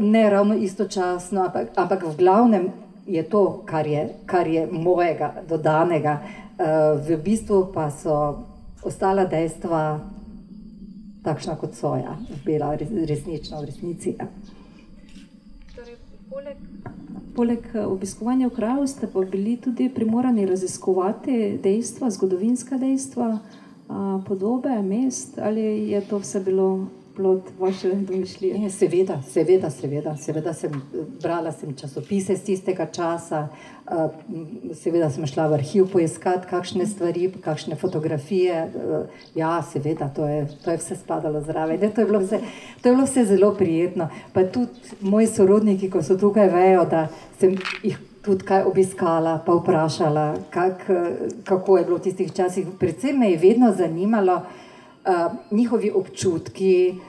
[0.00, 2.70] ne ravno istočasno, ampak, ampak v glavnem
[3.10, 6.20] je to, kar je, kar je mojega, dodanega.
[7.06, 8.16] V bistvu pa so
[8.86, 9.82] ostala dejstva
[11.24, 14.16] takšna, kot so, ja, bila resnična v resnici.
[14.18, 14.28] Ja.
[16.30, 16.56] Poleg
[17.34, 23.38] Poleg eh, obiskovanja v kraju ste pa bili tudi primorani raziskovati dejstva, zgodovinska dejstva,
[24.26, 26.86] podobe mest, ali je to vse bilo
[27.20, 28.70] plod vaše domišljije?
[28.70, 30.72] Seveda, seveda, seveda, seveda sem
[31.22, 33.48] brala sem časopise iz tistega časa,
[34.74, 38.62] seveda sem šla v arhiv poiskati kakšne stvari, kakšne fotografije.
[39.34, 41.80] Ja, seveda, to je, to je vse spadalo zraven.
[41.80, 42.40] Ne, to, je vse,
[42.80, 44.08] to je bilo vse zelo prijetno.
[44.32, 47.08] Pa tudi moji sorodniki, ko so tukaj, vejo, da
[47.40, 50.88] sem jih tudi kaj obiskala, pa vprašala, kak,
[51.44, 52.72] kako je bilo v tistih časih.
[52.80, 57.00] Predvsem me je vedno zanimalo uh, njihovi občutki,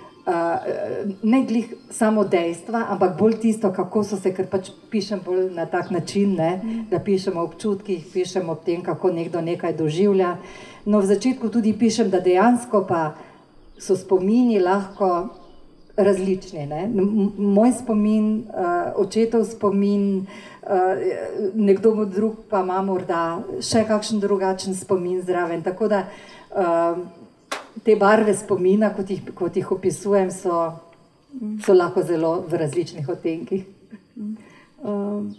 [1.24, 5.66] ne glih samo dejstva, ampak bolj tisto, kako so se, ker pač pišem bolj na
[5.66, 10.36] tak način, ne, da pišem o občutkih, pišem o tem, kako nekdo nekaj doživlja.
[10.86, 13.14] No, v začetku tudi pišem, da dejansko pa
[13.82, 15.30] so spomini lahko
[15.98, 16.66] različni.
[16.70, 16.86] Ne.
[17.38, 20.26] Moj spomin, uh, očetov spomin,
[21.54, 25.64] nekdo drug pa ima morda še kakšen drugačen spomin zraven.
[25.64, 26.06] Tako da
[27.84, 30.58] te barve spomina, kot jih, kot jih opisujem, so,
[31.66, 33.64] so lahko zelo v različnih odtenkih.
[34.82, 35.30] Uh,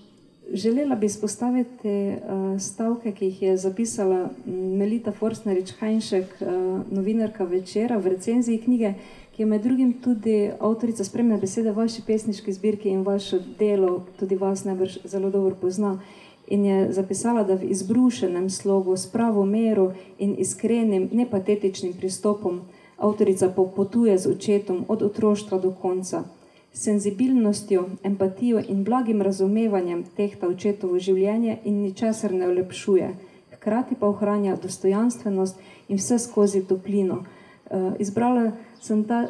[0.53, 6.49] želela bi izpostaviti uh, stavke, ki jih je zapisala Melita Forstnerič Hajnšek, uh,
[6.91, 8.95] novinarka večera v recenziji knjige,
[9.33, 14.37] ki je med drugim tudi avtorica spremne besede vaši pesniški zbirki in vaše delo, tudi
[14.37, 15.93] vas najbrž zelo dobro pozna.
[15.93, 16.22] Uh,
[16.53, 22.61] in je zapisala, da v izbrušenem slogu, s pravo mero in iskrenim, nepatetičnim pristopom
[22.97, 26.25] avtorica popotuje z očetom od otroštva do konca.
[26.73, 33.09] Senzibilnostjo, empatijo in blagim razumevanjem tehta očetovo življenje in ničesar ne olepšuje,
[33.57, 35.57] hkrati pa ohranja dostojanstvenost
[35.89, 37.25] in vse skozi toplino.
[37.73, 39.27] Uh, izbrala sem ta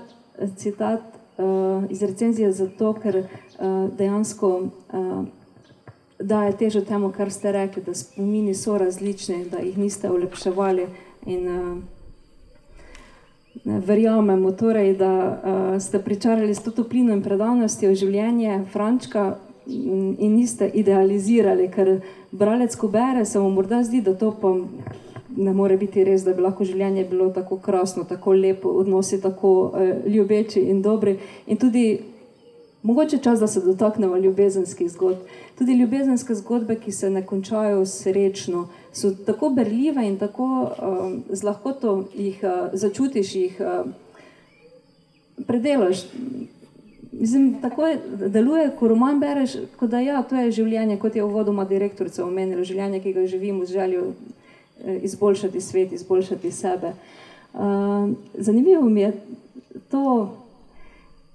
[0.57, 1.03] citat
[1.39, 3.27] uh, iz recenzije zato, ker uh,
[3.99, 5.25] dejansko uh,
[6.23, 10.87] daje težo temu, kar ste rekli, da spomini so različni, da jih niste ulepševali.
[11.27, 11.79] In, uh,
[13.65, 20.67] verjamemo, torej, da uh, ste pričarali s to toplino in predanostjo življenje Frančka in niste
[20.75, 24.57] idealizirali, ker bralec, ko bere, se mu morda zdi, da to pa.
[25.33, 29.53] Ne more biti res, da bi lahko življenje bilo tako krasno, tako lepo, odnosi tako
[29.71, 31.15] uh, ljubeči in dobri.
[31.47, 31.87] In tudi
[32.83, 35.19] Mogoče čas, da se dotaknemo ljubezenskih zgodb.
[35.59, 41.43] Tudi ljubezenske zgodbe, ki se ne končajo srečno, so tako berljive in tako uh, z
[41.43, 43.87] lahkoto jih uh, začutiš, jih uh,
[45.47, 46.03] predelaš.
[47.13, 51.25] Mislim, tako je, deluje, ko roman bereš, kot da ja, to je življenje, kot je
[51.25, 54.13] uvodoma direktorica omenila, življenje, ki ga živimo z željo
[55.03, 56.97] izboljšati svet, izboljšati sebe.
[57.55, 59.13] Uh, zanimivo mi je
[59.91, 60.33] to.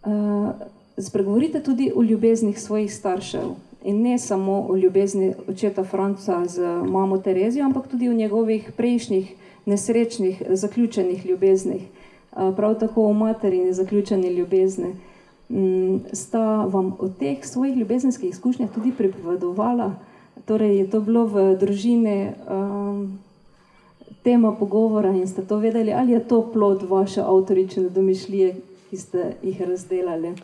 [0.04, 3.50] Uh, spregovorite tudi o ljubeznih svojih staršev
[3.84, 9.36] in ne samo o ljubezni očeta Franca z mamo Terezijo, ampak tudi o njegovih prejšnjih
[9.66, 11.82] nesrečnih, zaključenih ljubeznih,
[12.56, 14.96] prav tako o materini zaključeni ljubezni.
[15.50, 19.96] Mm, sta vam o teh svojih ljubezenskih izkušnjah tudi pripovedovala,
[20.46, 23.20] torej je to bilo v družini um,
[24.24, 28.56] tema pogovora in ste to vedeli, ali je to plod vaše avtorične domišljije,
[28.90, 30.36] ki ste jih razdelali?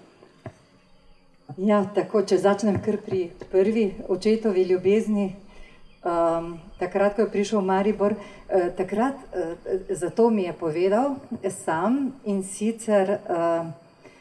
[1.57, 5.35] Ja, tako, če začnem kar pri prvi očetovi ljubezni.
[6.03, 9.53] Um, takrat, ko je prišel Maribor, uh, takrat uh,
[9.89, 11.13] zato mi je povedal
[11.63, 13.69] sam in sicer uh,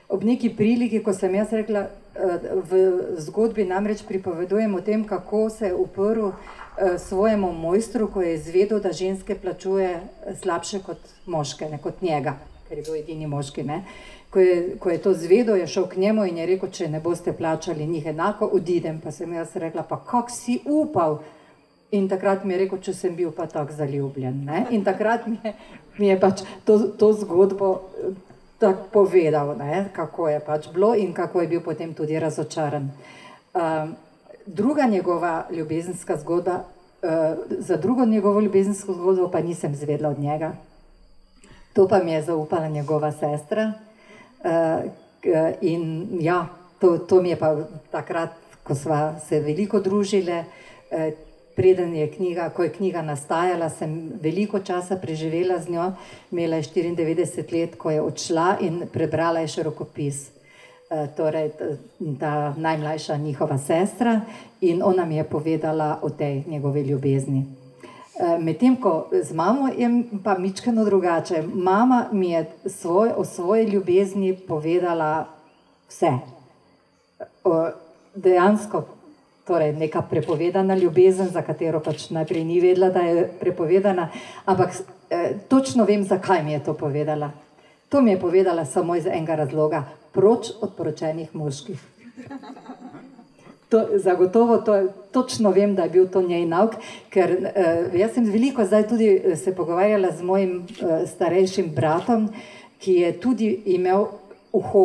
[0.09, 2.37] ob neki priliki, ko sem jaz rekla, uh,
[2.71, 2.85] v
[3.25, 6.35] zgodbi namreč pripovedujem o tem, kako se je uprl uh,
[6.99, 10.01] svojemu mojstru, ko je izvedel, da ženske plačuje
[10.42, 12.37] slabše kot moške, ne kot njega,
[12.68, 13.66] ker je bil edini moški.
[13.66, 13.83] Ne.
[14.33, 17.01] Ko je, ko je to zvedel, je šel k njemu in je rekel, če ne
[17.05, 19.01] boste plačali njih enako, odidem.
[19.01, 21.18] Pa sem jaz rekla, pa kak si upal?
[21.92, 24.38] In takrat mi je rekel, če sem bil pa tako zaljubljen.
[24.49, 24.64] Ne?
[24.73, 25.53] In takrat mi je,
[25.99, 27.75] mi je pač to, to zgodbo
[28.62, 29.90] tako povedal, ne?
[29.92, 32.88] kako je pač bilo in kako je bil potem tudi razočaran.
[33.53, 33.95] Um,
[34.47, 36.62] druga njegova ljubezenska zgodba,
[37.03, 40.53] uh, za drugo njegovo ljubezensko zgodbo pa nisem zvedla od njega.
[41.73, 43.73] To pa mi je zaupala njegova sestra.
[44.42, 44.90] Uh,
[45.61, 46.48] in ja,
[46.81, 47.55] to, to mi je pa
[47.90, 50.42] takrat, ko smo se veliko družili.
[50.90, 51.12] Uh,
[51.55, 55.92] preden je knjiga, ko je knjiga nastajala, sem veliko časa preživela z njo,
[56.33, 60.31] imela je 94 let, ko je odšla in prebrala je še rokopis.
[60.92, 61.50] E, torej,
[62.20, 64.20] ta najmlajša njihova sestra,
[64.61, 67.62] in ona mi je povedala o tej njegovi ljubezni.
[68.12, 69.88] E, medtem ko z mamo je
[70.25, 71.42] pa mičkano drugače.
[71.55, 75.27] Mama mi je svoj, o svoji ljubezni povedala
[75.88, 76.12] vse.
[77.44, 77.68] O,
[78.14, 78.85] dejansko
[79.44, 84.09] torej neka prepovedana ljubezen, za katero pač najprej ni vedela, da je prepovedana,
[84.44, 84.77] ampak
[85.11, 87.31] eh, točno vem, zakaj mi je to povedala.
[87.88, 91.81] To mi je povedala samo iz enega razloga: proč od poročenih moških.
[93.73, 94.75] To, zagotovo to,
[95.17, 96.75] točno vem, da je bil to njej nauk,
[97.09, 102.29] ker eh, jaz sem veliko zdaj tudi eh, se pogovarjala z mojim eh, starejšim bratom,
[102.83, 104.05] ki je tudi imel
[104.53, 104.85] uho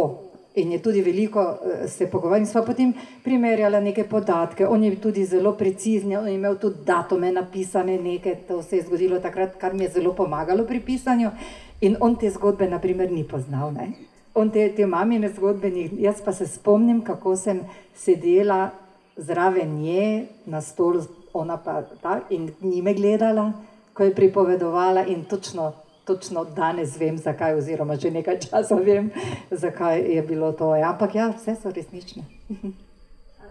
[0.58, 2.48] in je tudi veliko eh, se pogovarjal.
[2.50, 7.32] Sva potem primerjala neke podatke, on je tudi zelo precizni, on je imel tudi datume
[7.32, 11.32] napisane, nekaj, to se je zgodilo takrat, kar mi je zelo pomagalo pri pisanju.
[11.82, 13.72] In on te zgodbe, na primer, ni poznal.
[13.74, 13.92] Ne?
[14.38, 17.64] On te, te mamine zgodbe, ni, jaz pa se spomnim, kako sem
[17.98, 18.70] sedela
[19.18, 21.02] zraven nje na stolu,
[21.34, 23.52] ona pa ta in njime gledala,
[23.94, 25.72] ko je pripovedovala in točno
[26.08, 29.12] točno danes vem, zakaj, oziroma že nekaj časa vem,
[29.52, 30.72] zakaj je bilo to.
[30.72, 32.24] Ampak ja, vse so resnične.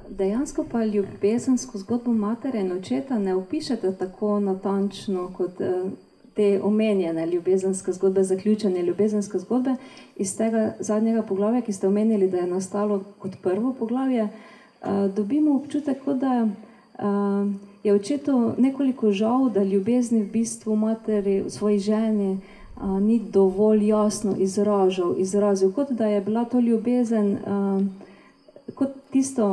[0.09, 5.91] Dejansko pa ljubezensko zgodbo matere in očeta ne opišete tako natančno kot eh,
[6.37, 9.77] te omenjene ljubezenske zgodbe, zaključene ljubezenske zgodbe.
[10.17, 15.57] Iz tega zadnjega poglavja, ki ste omenili, da je nastalo kot prvo poglavje, eh, dobimo
[15.57, 16.49] občutek, da
[16.99, 17.53] uh,
[17.85, 23.87] je očetu nekoliko žal, da ljubezni v bistvu materi, v svoji ženi, uh, ni dovolj
[23.89, 27.39] jasno izražal, izrazil, kot da je bila to ljubezen
[28.75, 29.47] kot tisto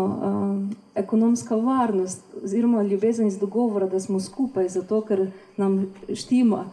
[0.96, 6.66] ekonomska varnost, oziroma ljubezen iz dogovora, da smo skupaj, zato ker nam štima.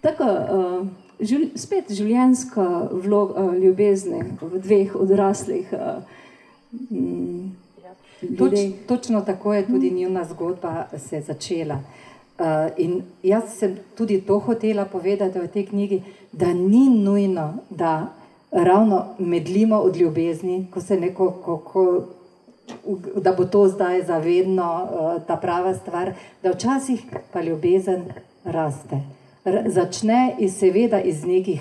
[0.00, 0.86] Tako, uh,
[1.20, 5.72] živl, spet življenjska vloga uh, ljubezni v dveh odraslih.
[5.72, 6.02] Uh,
[8.38, 8.52] Toč,
[8.88, 11.74] točno tako je tudi njena zgodba se začela.
[12.38, 18.14] Uh, in jaz sem tudi to hotela povedati v tej knjigi, da ni nujno, da
[18.50, 21.84] ravno medlimo od ljubezni, ko se neko, ko, ko,
[23.16, 28.04] da bo to zdaj zavedno uh, ta prava stvar, da včasih pa ljubezen
[28.44, 29.00] raste.
[29.44, 31.60] R začne iz seveda iz nekih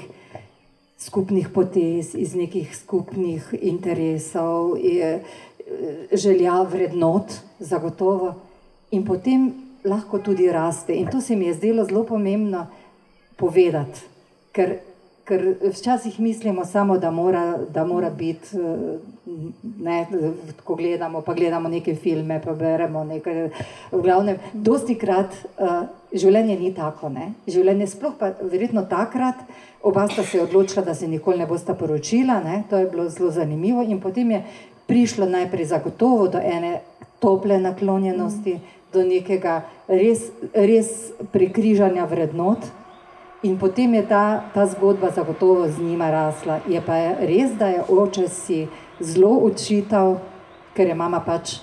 [0.98, 4.78] skupnih potez, iz nekih skupnih interesov.
[4.80, 5.24] Je,
[6.12, 8.34] želja, vrednot, zagotovo,
[8.92, 9.52] in potem
[9.84, 10.94] lahko tudi raste.
[10.94, 12.68] In to se mi je zdelo zelo pomembno
[13.36, 14.00] povedati,
[14.52, 14.78] ker,
[15.24, 18.58] ker včasih mislimo samo, da mora, da mora biti,
[19.80, 20.06] ne,
[20.64, 23.50] ko gledamo, pa gledamo neke filme, pa beremo nekaj.
[23.92, 27.10] V glavnem, dosti krat uh, življenje ni tako.
[27.10, 27.32] Ne.
[27.48, 29.46] Življenje sploh pa verjetno takrat.
[29.84, 32.64] Oba sta se odločila, da se nikoli ne bosta poročila, ne?
[32.70, 33.84] to je bilo zelo zanimivo.
[33.84, 34.44] In potem je
[34.88, 36.82] prišlo najprej zagotovo do ene
[37.20, 38.60] tople naklonjenosti,
[38.94, 42.83] do nekega res, res prekrižanja vrednot.
[43.44, 46.62] In potem je ta, ta zgodba zagotovo z njima rasla.
[46.68, 48.68] Je pa res, da je oče si
[49.04, 50.16] zelo očital,
[50.74, 51.58] ker je mama pač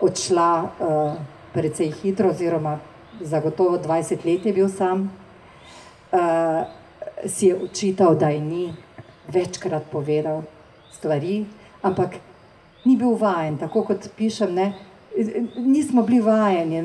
[0.00, 1.18] odšla uh,
[1.52, 2.78] precej hitro, oziroma
[3.20, 5.10] zagotovo 20 let je bil sam,
[6.12, 6.64] uh,
[7.26, 8.72] si je očital, da je ni
[9.28, 10.40] večkrat povedal
[10.92, 11.44] stvari,
[11.82, 12.16] ampak
[12.84, 14.54] ni bil vajen, tako kot pišem.
[14.54, 14.72] Ne?
[15.56, 16.80] Nismo bili vajeni.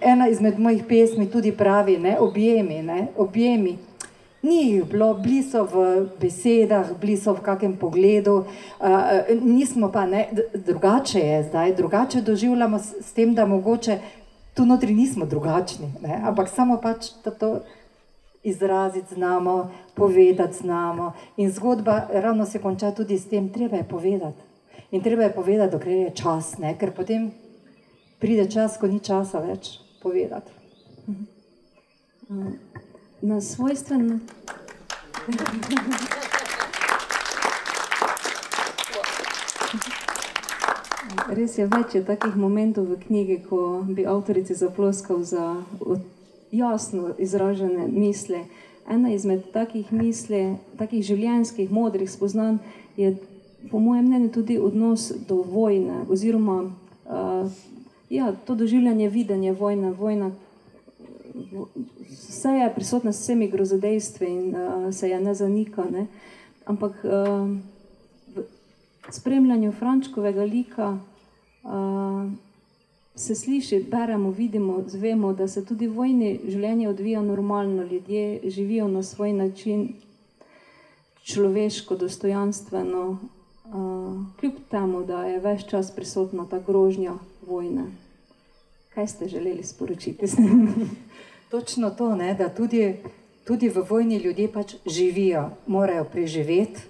[0.00, 2.16] Ena izmed mojih pesmi tudi pravi, ne?
[2.20, 3.06] objemi, ne?
[3.16, 3.89] objemi.
[4.42, 8.44] Ni jih bilo, bili so v besedah, bili so v kakem pogledu,
[8.80, 13.98] uh, nismo pa, ne, drugače je zdaj, drugače doživljamo s, s tem, da mogoče
[14.54, 16.20] tu notri nismo drugačni, ne?
[16.24, 17.60] ampak samo pač, da to
[18.42, 21.12] izraziti znamo, povedati znamo.
[21.36, 24.42] In zgodba ravno se konča tudi s tem, treba je povedati.
[24.90, 26.78] In treba je povedati, dokler je čas, ne?
[26.78, 27.30] ker potem
[28.18, 30.52] pride čas, ko ni časa več povedati.
[33.22, 34.20] Na svojstven
[41.28, 45.60] Res je več je takih momentov v knjigi, ko bi avtorici zaploskal za
[46.48, 48.40] jasno izražene misli.
[48.88, 52.56] Ena izmed takih misli, takih življenjskih, modrih spoznanj
[52.96, 53.14] je,
[53.70, 57.52] po mojem mnenju, tudi odnos do vojne, oziroma uh,
[58.08, 59.92] ja, to doživljanje videnja vojne.
[59.92, 60.32] Vojna,
[62.10, 65.84] vse je prisotna s vsemi grozodejstvi in uh, se je ne zanika.
[65.90, 66.06] Ne?
[66.66, 67.50] Ampak uh,
[69.08, 70.98] v spremljanju Frančkovega lika
[71.62, 72.30] uh,
[73.14, 79.02] se sliši, beremo, vidimo, zvemo, da se tudi vojni življenje odvija normalno, ljudje živijo na
[79.02, 79.88] svoj način,
[81.22, 87.90] človeško, dostojanstveno, uh, kljub temu, da je več čas prisotna ta grožnja vojne.
[88.94, 90.64] Kaj ste želeli sporočiti s tem?
[91.50, 92.96] Točno to, ne, da tudi,
[93.44, 96.80] tudi v vojni ljudje pač živijo, morajo preživeti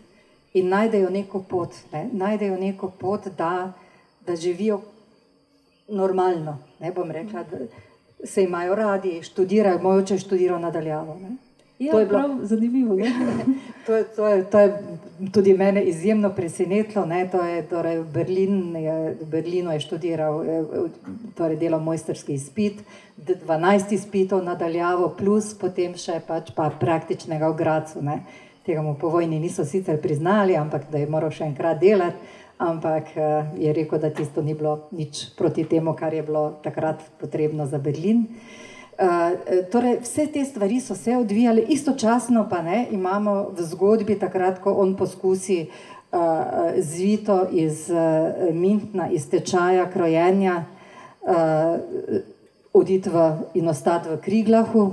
[0.55, 3.73] in najdejo neko pot, ne, najdejo neko pot, da,
[4.27, 4.81] da živijo
[5.89, 6.59] normalno.
[6.81, 7.59] Ne bom rekla, da
[8.27, 11.17] se imajo radi, študirajo, mojoče študirajo nadaljavo.
[11.23, 11.50] Ne.
[11.81, 12.97] Ja, to je bilo zanimivo.
[13.87, 14.83] to, je, to, je, to je
[15.33, 17.07] tudi mene izjemno presenetilo.
[17.33, 20.45] To je, torej, Berlin je, v Berlinu je študiral,
[21.37, 22.85] torej delal mojsterski izpit,
[23.17, 28.05] 12 izpitov nadaljavo, plus potem še pač pa praktičnega v Gracu.
[28.05, 28.21] Ne.
[28.67, 33.17] Tega mu po vojni niso sicer priznali, ampak da je moral še enkrat delati ampak
[33.17, 37.65] eh, je rekel, da tisto ni bilo nič proti temu, kar je bilo takrat potrebno
[37.65, 38.27] za Berlin.
[38.29, 38.70] Uh,
[39.73, 44.73] torej, vse te stvari so se odvijale, istočasno pa ne, imamo v zgodbi, takrat, ko
[44.73, 45.67] on poskusi
[46.13, 46.21] uh,
[46.77, 50.65] zvito iz uh, Mintna, iz tečaja krojenja,
[51.23, 51.81] uh,
[52.73, 53.11] oditi
[53.55, 54.91] in ostati v Kriglahu,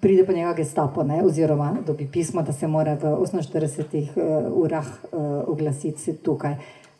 [0.00, 4.86] pride po njega gestapo, ne, oziroma dobi pismo, da se mora v 48 uh, urah
[4.86, 6.54] uh, oglasiti tukaj.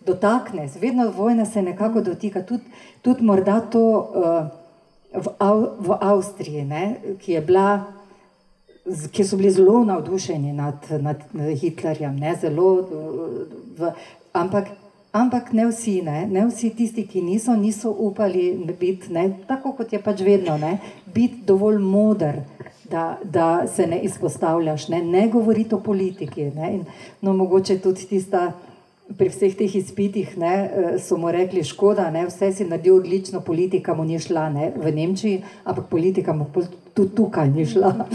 [0.07, 2.65] Dotakne se, vedno vojna se nekako dotika, tudi,
[3.03, 4.68] tudi morda to uh,
[5.15, 6.83] v, Av, v Avstriji, ne,
[7.23, 7.69] ki, bila,
[9.13, 12.69] ki so bili zelo navdušeni nad, nad Hitlerjem, ne, zelo,
[13.79, 13.93] v,
[14.37, 14.73] ampak,
[15.13, 19.93] ampak ne vsi, ne, ne vsi tisti, ki niso, niso upali biti, ne, tako kot
[19.93, 20.79] je pač vedno, ne,
[21.15, 22.43] biti dovolj moder
[22.91, 26.45] da, da se ne izpostavljaš, ne, ne govoriti o politiki.
[26.45, 26.85] Ne, in,
[27.21, 28.53] no, mogoče tudi tista,
[29.17, 33.41] pri vseh teh izpitih ne, eh, so mu rekli, škoda, ne, vse si naredil odlično,
[33.41, 36.51] politika mu ni šla ne, v Nemčiji, ampak politika mu
[36.95, 37.95] tudi tukaj ni šla.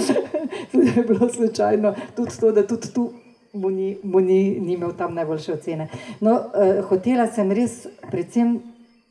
[0.96, 3.12] je bilo slučajno tudi to, da tudi tu.
[3.54, 5.88] Mu ni, mu ni, ni imel tam najboljše ocene.
[6.22, 8.56] No, uh, hotela sem res predvsem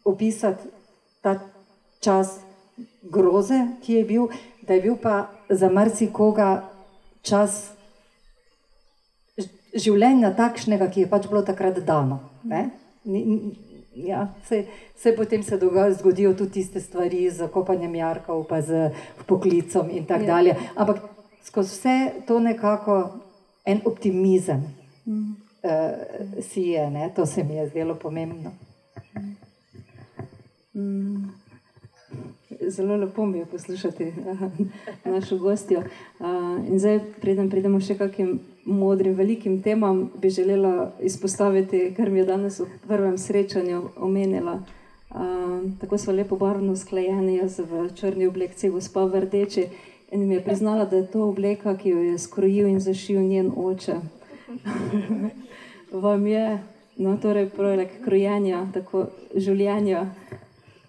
[0.05, 0.66] opisati
[1.23, 1.37] ta
[2.01, 2.40] čas
[3.03, 4.27] groze, ki je bil,
[4.66, 6.64] da je bil pa za marsikoga
[7.23, 7.71] čas
[9.74, 12.20] življenja takšnega, ki je pač bilo takrat dano.
[13.92, 14.64] Ja, se,
[14.96, 18.88] se potem se dogaja, zgodijo tudi tiste stvari z kopanjem jarkov, pa z
[19.28, 20.30] poklicom in tako ja.
[20.32, 20.56] dalje.
[20.80, 21.02] Ampak
[21.44, 21.96] skozi vse
[22.28, 23.02] to nekako
[23.68, 24.64] en optimizem
[25.04, 25.35] mm.
[25.66, 27.11] uh, si je, ne?
[27.16, 28.56] to se mi je zdelo pomembno.
[30.72, 31.42] Mm
[32.68, 34.12] zelo lepo mi je poslušati
[35.04, 35.82] našo gostjo.
[36.68, 42.25] In zdaj, preden pridemo še kakim modrim, velikim temam, bi želela izpostaviti, kar mi je
[42.25, 44.62] danes v prvem srečanju omenila.
[45.81, 49.66] Tako smo lepo barvno sklajeni, jaz v črni obleki, gospa v rdeči.
[50.12, 53.53] In mi je priznala, da je to obleka, ki jo je skrojil in zašil njen
[53.57, 53.96] oče.
[56.05, 56.59] Vam je,
[56.96, 60.11] no, torej, projekt krojenja, tako življenja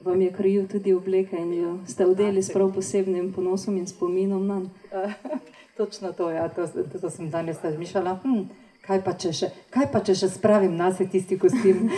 [0.04, 4.48] vam je krojil tudi obleka in jo ste odeli s prav posebnim ponosom in spominom
[4.48, 5.14] na njega.
[5.78, 8.20] Točno to, ja, to, to, to sem danes razmišljala.
[8.24, 8.44] Hm,
[8.86, 11.90] kaj, pa še, kaj pa če še spravim na se tisti kostim?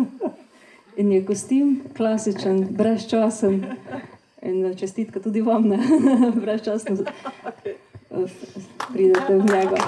[1.00, 3.64] in je kostim klasičen, brezčasen.
[4.42, 5.80] In čestitka tudi vam, ne
[6.44, 6.96] brezčasno.
[8.92, 9.80] Pridete v njega.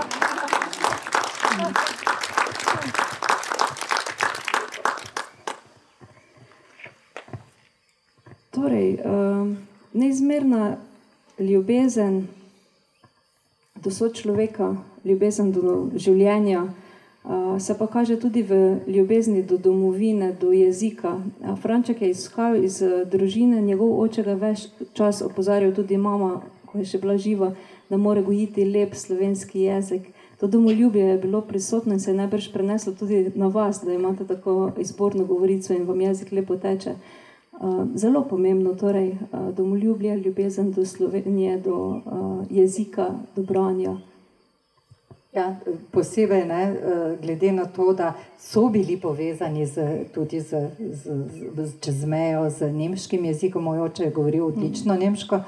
[8.53, 9.49] Torej, uh,
[9.93, 10.77] neizmerna
[11.39, 12.23] ljubezen
[13.83, 16.69] do sočloveka, ljubezen do življenja,
[17.23, 21.21] Uh, se pa kaže tudi v ljubezni do domovine, do jezika.
[21.63, 26.83] Franček je izhajal iz uh, družine, njegov oče ga več čas opozarjal, tudi mama, ko
[26.83, 27.53] je še bila živa,
[27.87, 30.11] da mora gojiti lep slovenski jezik.
[30.43, 34.27] To domoljubje je bilo prisotno in se je najbrž preneslo tudi na vas, da imate
[34.27, 36.91] tako izborno govorico in vam jezik lepo teče.
[36.91, 37.22] Uh,
[37.95, 42.03] zelo pomembno, torej uh, domoljubje, ljubezen do Slovenije, do uh,
[42.51, 43.97] jezika, do branja.
[45.33, 45.57] Ja,
[45.91, 46.77] posebej ne,
[47.23, 51.15] glede na to, da so bili povezani z, tudi z, z,
[51.57, 55.41] z, čez mejo z nemškim jezikom, moj oče je govoril odlično nemško,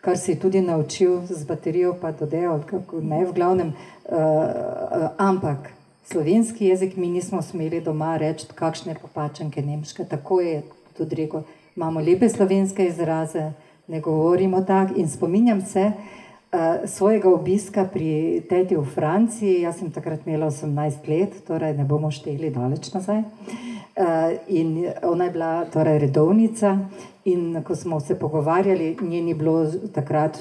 [0.00, 3.72] kar si je tudi naučil z baterijo, pa dodajal, kako ne v glavnem.
[4.06, 4.14] Uh,
[5.18, 5.72] ampak
[6.04, 10.04] slovenski jezik mi nismo smeli doma reči, kakšne popačenke nemške.
[10.04, 10.62] Tako je
[10.96, 11.42] tudi rekel,
[11.76, 13.52] imamo lepe slovenske izraze,
[13.88, 15.92] ne govorimo tako in spominjam se,
[16.52, 19.60] uh, svojega obiska pri teti v Franciji.
[19.60, 23.18] Jaz sem takrat imela 18 let, torej ne bomo šteli daleč nazaj.
[23.18, 26.78] Uh, in ona je bila torej redovnica,
[27.24, 30.38] in ko smo se pogovarjali, njeni bilo takrat,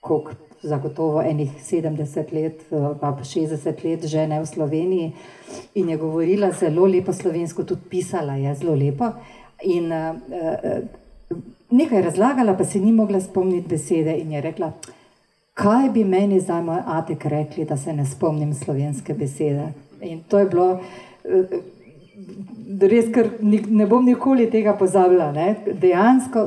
[0.00, 2.60] koliko zagotovo enih 70 let,
[3.00, 5.12] pa 60 let žene v Sloveniji.
[5.74, 9.10] In je govorila zelo lepo slovensko, tudi pisala je zelo lepo.
[9.64, 11.38] In uh, uh,
[11.70, 14.72] nekaj razlagala, pa se ni mogla spomniti besede, in je rekla,
[15.54, 19.72] kaj bi meni zdaj moj atek rekli, da se ne spomnim slovenske besede.
[20.00, 20.80] In to je bilo
[21.24, 21.56] eh,
[22.80, 23.30] res, ker
[23.70, 25.30] ne bom nikoli tega pozabila.
[25.32, 25.54] Ne?
[25.66, 26.46] Dejansko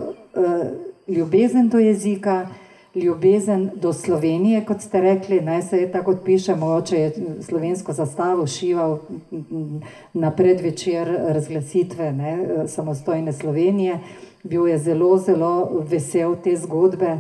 [1.08, 2.48] ljubezen do jezika.
[2.96, 8.48] Ljubezen do Slovenije, kot ste rekli, naj se je tako pišemo, oče je slovensko zastavo
[8.48, 9.00] šival
[10.14, 14.00] na predvečer razglasitve ne, samostojne Slovenije.
[14.44, 17.18] Bil je zelo, zelo vesel te zgodbe.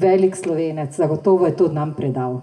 [0.00, 2.40] Velik slovenec, zagotovo je to nam predal.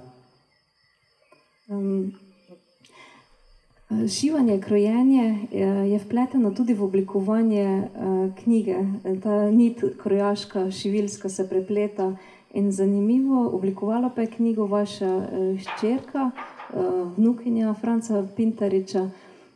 [4.10, 5.48] Šivanje, krojenje
[5.92, 8.76] je vpleteno tudi v oblikovanje uh, knjige.
[9.24, 12.16] Ta nit krojaška, šivilska se prepleta
[12.54, 15.12] in zanimivo, oblikovala pa je knjigo vaša
[15.60, 19.10] ščerka, uh, vnukinja Franca Pintariča.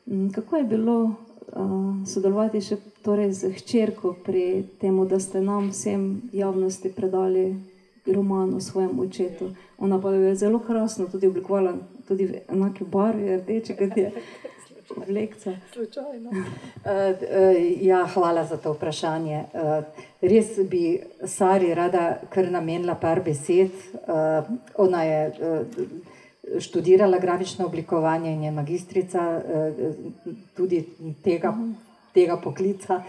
[0.06, 1.16] Um, kako je bilo
[2.06, 7.56] sodelovati še torej z hčerko pri tem, da ste nam vsem javnosti predali
[8.06, 9.52] roman o svojem očetu.
[9.78, 11.78] Ona pa je zelo krasno tudi oblikovala,
[12.08, 14.12] tudi v enake barve, rdeče, kot je.
[15.08, 15.52] Lekca.
[15.74, 16.30] Slučajno.
[16.30, 19.44] Uh, uh, ja, hvala za to vprašanje.
[19.54, 19.84] Uh,
[20.22, 23.72] res bi Sari rada kar namenila par besed.
[24.78, 25.34] Ona je
[26.60, 29.42] študirala grafično oblikovanje in je magistrica
[30.56, 30.86] tudi
[31.24, 31.54] tega,
[32.14, 33.02] tega poklica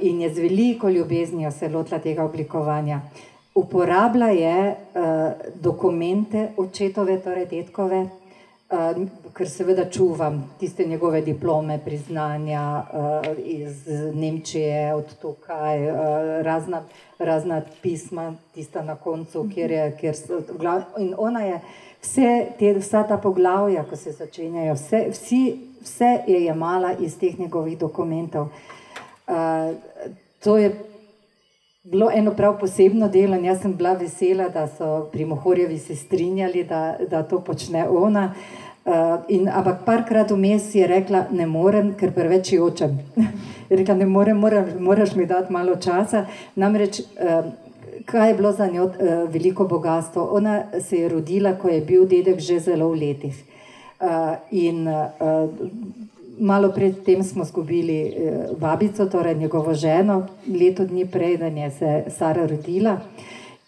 [0.00, 3.00] in je z veliko ljubeznijo se lotila tega oblikovanja.
[3.04, 11.78] Uh, uporablja je uh, dokumente očetove, torej detkove, uh, ker seveda čuvam tiste njegove diplome,
[11.84, 15.96] priznanja uh, iz Nemčije, od tukaj, uh,
[16.42, 16.82] razna,
[17.18, 20.40] razna pisma, tista na koncu, kjer je, kjer so,
[20.98, 21.60] in ona je
[22.02, 25.44] vse te, vsa ta poglavja, ko se začenjajo, vse, vsi,
[25.82, 28.48] vse je jemala iz teh njegovih dokumentov.
[29.28, 29.74] Uh,
[30.40, 30.74] to je
[31.84, 35.96] bilo eno prav posebno delo in jaz sem bila vesela, da so pri Mohorjevi se
[35.96, 38.34] strinjali, da, da to počne ona.
[38.84, 42.98] Uh, ampak parkrat vmes je rekla, ne morem, ker preveč jočem.
[43.70, 46.26] je rekla, ne morem, moraš, moraš mi dati malo časa.
[46.56, 47.52] Namreč, uh,
[48.04, 48.92] kaj je bilo za njo uh,
[49.28, 50.28] veliko bogatstvo?
[50.32, 53.44] Ona se je rodila, ko je bil dedek že zelo v letih.
[54.00, 55.48] Uh, in uh,
[56.38, 60.26] malo predtem smo izgubili eh, babico, torej njegovo ženo,
[60.60, 62.98] leto dni prej, da je se Sara rodila.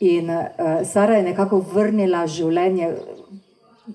[0.00, 0.44] In uh,
[0.84, 2.90] Sara je nekako vrnila življenje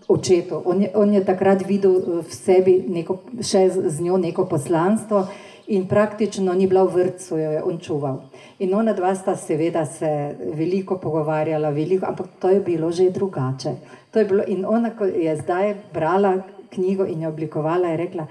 [0.08, 0.62] očetu.
[0.66, 5.28] On je, on je takrat videl v sebi neko, še z njo neko poslanstvo
[5.72, 8.22] in praktično ni bila v vrtu, jo je on čuval.
[8.60, 10.10] In ona dva sta seveda se
[10.58, 13.76] veliko pogovarjala, veliko, ampak to je bilo že drugače.
[14.16, 16.42] Je bilo, in ona, ko je zdaj brala
[16.74, 18.28] knjigo in jo oblikovala, je rekla,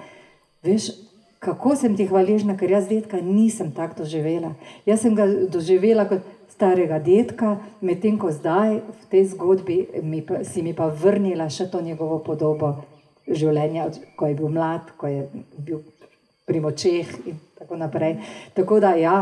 [0.63, 0.91] Veš,
[1.41, 4.55] kako sem ti hvaležna, ker jaz detka nisem tako doživela.
[4.87, 10.45] Jaz sem ga doživela kot starega detka, medtem ko zdaj v tej zgodbi mi pa,
[10.45, 12.75] si mi pa vrnila še to njegovo podobo
[13.25, 15.25] življenja, ko je bil mlad, ko je
[15.57, 15.81] bil
[16.45, 18.19] pri močeh in tako naprej.
[18.55, 19.17] Tako da ja.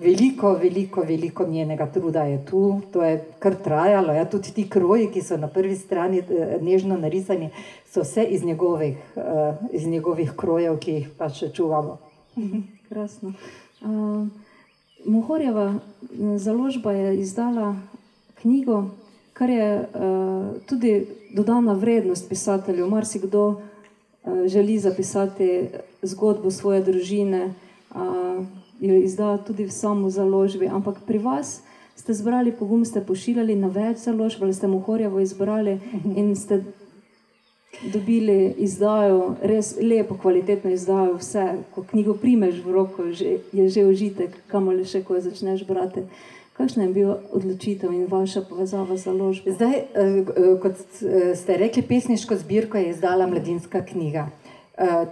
[0.00, 4.12] Veliko, veliko, veliko njenega truda je tu, to je kar trajalo.
[4.16, 7.50] Ja, tudi ti kroji, ki so na prvi strani eh, nežno narisani,
[7.90, 11.98] so vse iz njegovih, uh, iz njegovih krojev, ki jih pa še čuvamo.
[12.88, 13.34] Krasno.
[13.82, 14.26] Uh,
[15.04, 15.74] Mohorjeva
[16.38, 17.74] založba je izdala
[18.40, 18.84] knjigo
[19.40, 22.88] kar je uh, tudi dodana vrednost pisatelju.
[22.90, 23.58] Marsikdo uh,
[24.46, 25.68] želi zapisati
[26.02, 27.54] zgodbo svoje družine,
[27.94, 28.44] uh,
[28.80, 31.60] jo izda tudi v samo založbi, ampak pri vas
[31.96, 35.78] ste zbrali pogum, ste pošiljali na več založb, ali ste mohorjevo izbrali
[36.16, 36.62] in ste
[37.92, 43.06] dobili izdajo, res lepo, kvalitetno izdajo, vse, ko knjigo primeš v roko,
[43.52, 46.04] je že užitek, kamor le še, ko jo začneš brati.
[46.56, 49.52] Kakšna je bila odločitev in vaša povezava z založbo?
[49.52, 54.28] Zdaj, eh, eh, kot eh, ste rekli, pesniško zbirko je izdala Mladinska knjiga.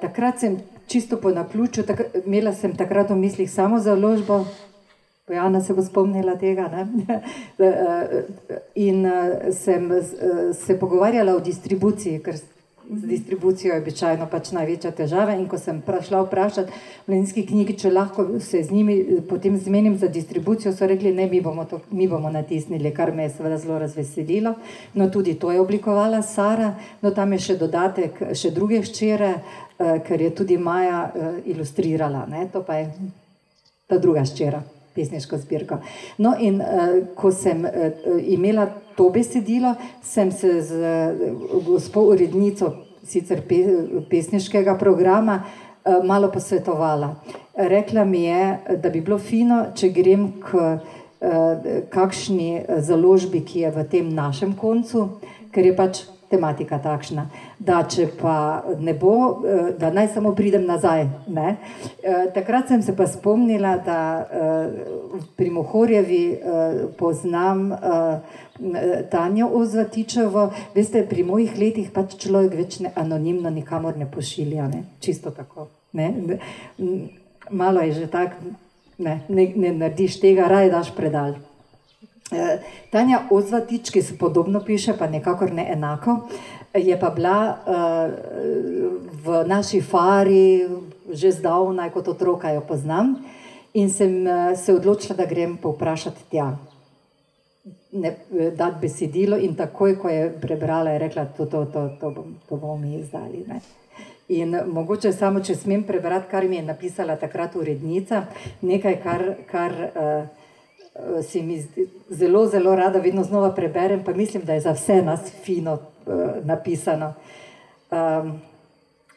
[0.00, 0.54] Takrat sem
[0.88, 1.84] čisto po naključju,
[2.24, 4.44] imela sem takrat v mislih samo založbo,
[5.28, 6.70] Pojana se bo spomnila tega.
[6.72, 7.20] Ne?
[8.88, 9.04] In
[9.52, 9.90] sem
[10.52, 12.38] se pogovarjala o distribuciji, ker
[12.90, 15.34] z distribucijo je običajno pač največja težava.
[15.36, 16.72] In ko sem šla vprašati
[17.06, 21.28] v Mlinski knjigi, če lahko se z njimi potem zmenim za distribucijo, so rekli, ne,
[21.28, 24.54] mi bomo, to, mi bomo natisnili, kar me je seveda zelo razveselilo.
[24.94, 29.34] No, tudi to je oblikovala Sara, no tam je še dodatek, še druge ščere,
[29.78, 31.12] ker je tudi Maja
[31.46, 32.48] ilustrirala, ne?
[32.52, 32.90] to pa je
[33.86, 34.62] ta druga ščera
[34.94, 35.78] pesniško zbirko.
[36.18, 37.62] No, in uh, ko sem
[38.26, 38.66] imela
[38.98, 40.80] to besedilo, sem se z
[41.66, 42.72] gospod urednico
[43.06, 43.62] sicer pe,
[44.10, 45.42] pesniškega programa
[46.04, 47.14] malo posvetovala.
[47.56, 50.78] Rekla mi je, da bi bilo fino, če grem k
[51.90, 55.08] kakšni založbi, ki je v tem našem koncu,
[55.54, 57.26] ker je pač tematika takšna,
[57.58, 59.14] da če pa ne bo,
[59.44, 61.06] eh, da naj samo pridem nazaj.
[61.26, 61.56] Ne?
[62.02, 66.38] Eh, takrat sem se pa spomnila, da eh, pri Mohorjevi
[66.98, 67.70] poznam
[69.10, 74.84] Tanjo Ozvatičevo, veste, pri mojih letih pač človek več ne anonimno nikamor ne pošilja, ne?
[75.00, 75.68] čisto tako.
[75.92, 76.38] Ne?
[77.50, 78.36] Malo je že tak,
[78.98, 81.38] ne, ne, ne narediš tega, raj daš predal.
[82.32, 82.60] Eh,
[82.90, 86.28] Tanja Ozvatič, ki se podobno piše, pa nekako ne enako,
[86.74, 88.12] je pa bila uh,
[89.24, 90.68] v naši fari
[91.08, 93.16] že zdavnaj, kot otroka jo poznam
[93.72, 96.52] in sem uh, se odločila, da grem povprašati tja.
[97.92, 98.16] Ne,
[98.52, 102.56] dati besedilo in takoj, ko je prebrala, je rekla, to, to, to, to, bom, to
[102.56, 103.44] bomo mi izdali.
[103.48, 103.60] Ne.
[104.28, 108.26] In mogoče samo, če smem prebrati, kar mi je napisala takrat urednica,
[108.60, 110.37] nekaj, kar, kar uh,
[110.98, 111.66] Eh, si mi
[112.10, 116.14] zelo, zelo rada, vedno znova preberem, pa mislim, da je za vse nas fino uh,
[116.44, 117.14] napisano.
[117.90, 118.40] Um,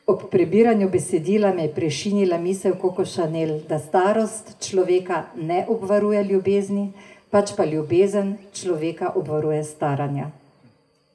[0.06, 6.92] ob prebiranju besedila me je prešinila misel Koko Šanel, da starost človeka ne obvaruje ljubezni,
[7.30, 10.30] pač pa ljubezen človeka obvaruje staranja.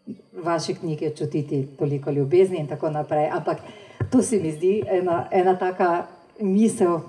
[0.06, 3.28] V vaši knjigi je čutiti toliko ljubezni in tako naprej.
[3.32, 3.58] Ampak
[4.10, 6.06] to se mi zdi ena, ena taka
[6.40, 7.00] misel,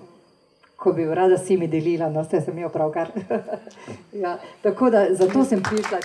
[0.77, 3.11] ko bi rada s temi delila, no vse sem jo pravkar.
[4.23, 5.99] ja, tako da zato sem prišla.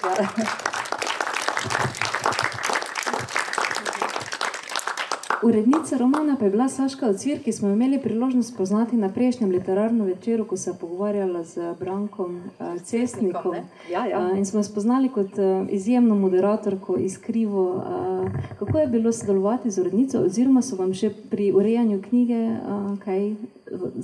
[5.43, 10.07] Urednica romana pa je bila Saška Ocir, ki smo imeli priložnost poznati na prejšnjem literarnem
[10.07, 13.55] večeru, ko se je pogovarjala z Brankom uh, Cestnikom.
[13.90, 14.18] Ja, ja.
[14.18, 17.74] Uh, in smo jo spoznali kot uh, izjemno moderatorko iz Krivo.
[17.74, 22.99] Uh, kako je bilo sodelovati z urednico, oziroma so vam še pri urejanju knjige uh,
[23.05, 23.34] kaj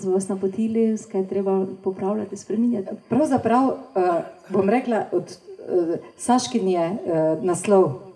[0.04, 2.98] vas napotili, kaj treba popravljati, spremenjati?
[3.08, 3.74] Pravzaprav uh,
[4.48, 8.07] bom rekla od uh, Saškinje uh, naslov.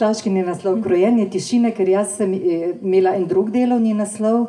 [0.00, 4.46] Slaški je naslov Krojenje tišine, ker jaz sem eh, imela en drug delovni naslov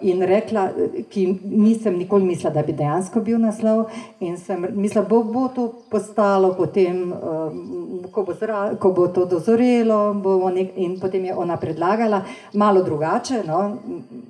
[0.00, 0.68] in rekla,
[1.10, 3.86] ki nisem nikoli mislila, da bi dejansko bil naslov.
[4.20, 9.24] In sem mislila, bo, bo to postalo potem, uh, ko, bo zra, ko bo to
[9.30, 10.12] dozorelo.
[10.52, 12.22] Nek, in potem je ona predlagala
[12.52, 13.78] malo drugače, no,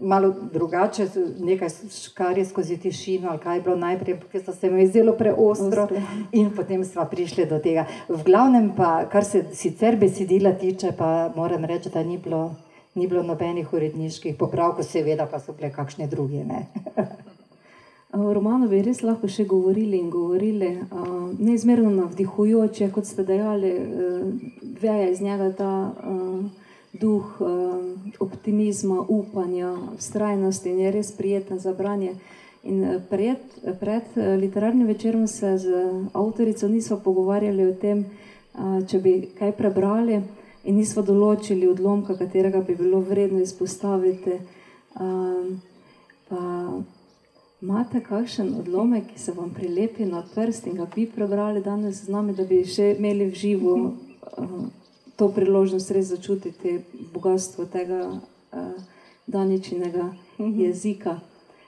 [0.01, 1.09] malo drugače,
[1.41, 1.75] nekaj
[2.15, 5.89] kar je skozi tišino, ali kaj je bilo najprej, ker so se mi zdelo preostro.
[6.33, 7.89] In potem smo prišli do tega.
[8.09, 12.55] V glavnem pa, kar se sicer besedi besedila tiče, pa moram reči, da ni bilo,
[12.99, 16.45] ni bilo nobenih uredniških popravkov, seveda pa so bile kakšne druge.
[18.13, 20.71] O romanu bi res lahko še govorili in govorili.
[21.39, 23.73] Neizmerno navdihujoče, kot ste dejali,
[24.81, 25.73] veje iz njega ta
[26.99, 27.37] duh
[28.25, 32.17] optimizma, upanja, vztrajnosti in je res prijetno za branje.
[32.65, 32.81] In
[33.11, 33.45] pred,
[33.81, 38.07] pred literarnim večerom se z avtorico nismo pogovarjali o tem,
[38.89, 40.23] če bi kaj prebrali
[40.65, 44.39] in nismo določili odlomka, katerega bi bilo vredno izpostaviti.
[46.29, 46.41] Pa
[47.63, 52.13] imate kakšen odlomek, ki se vam prilepi na prst in ga bi prebrali danes z
[52.15, 53.77] nami, da bi še imeli v živo
[55.19, 56.79] to priložnost res začutiti
[57.15, 58.21] bogatstvo tega
[59.27, 61.19] daničinega jezika.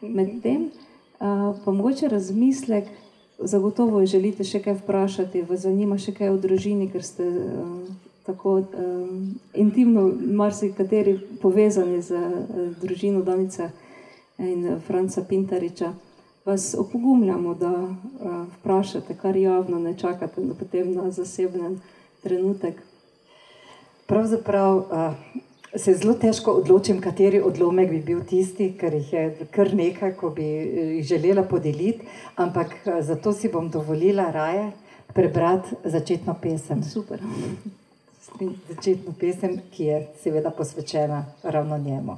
[0.01, 0.71] Medtem
[1.19, 2.87] pa mogoče razmislek,
[3.39, 8.55] zagotovo želite še kaj vprašati, vas zanima še kaj o družini, ker ste uh, tako
[8.59, 13.71] um, intimno, marsikateri povezani z uh, družino Danica
[14.39, 15.93] in uh, Franca Pintariča.
[16.45, 21.81] Vas opogumljamo, da uh, vprašate, kar javno ne čakate, da potem na zasebnem
[22.23, 22.83] trenutek.
[24.07, 24.85] Pravzaprav uh,
[25.77, 30.31] se zelo težko odločim, kateri odlomek bi bil tisti, ker jih je kar nekaj, ko
[30.31, 34.71] bi jih želela podeliti, ampak uh, zato si bom dovolila raje
[35.15, 36.83] prebrati začetno pesem.
[36.83, 37.21] Super.
[38.41, 42.17] Začetno pesem, ki je seveda posvečena ravno njemu.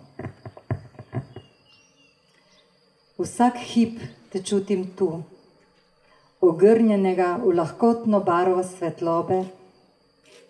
[3.19, 3.99] Vsak hip
[4.31, 5.23] te čutim tu,
[6.41, 9.43] ogrnjenega v lahkotno barvo svetlobe,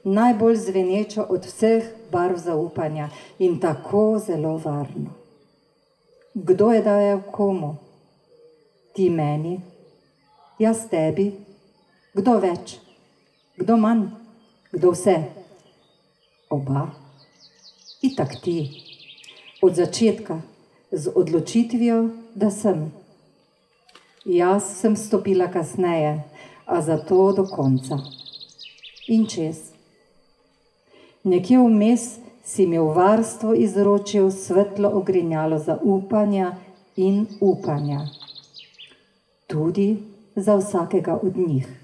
[0.04, 3.08] najbolj zvenečo od vseh barv zaupanja
[3.38, 5.16] in tako zelo varno.
[6.34, 7.76] Kdo je dajal komu?
[8.92, 9.60] Ti meni,
[10.58, 11.32] jaz tebi,
[12.12, 12.76] kdo več,
[13.56, 14.10] kdo manj,
[14.72, 15.41] kdo vse?
[16.52, 16.90] Oba,
[18.02, 18.68] itak ti,
[19.62, 20.42] od začetka,
[20.92, 22.92] z odločitvijo, da sem.
[24.24, 26.20] Jaz sem stopila kasneje,
[26.66, 27.96] a zato do konca.
[29.08, 29.72] In čez.
[31.24, 36.52] Nekje vmes si mi v varstvo izročil svetlo ogrinjalo zaupanja
[36.96, 38.04] in upanja.
[39.46, 40.02] Tudi
[40.36, 41.81] za vsakega od njih.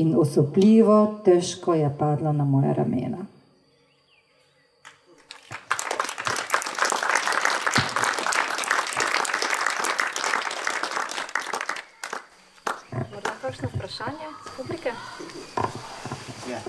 [0.00, 3.18] In osupljivo, težko je padlo na moje ramena.
[13.12, 14.92] Morda kakšno vprašanje z publike?
[16.48, 16.60] Ja.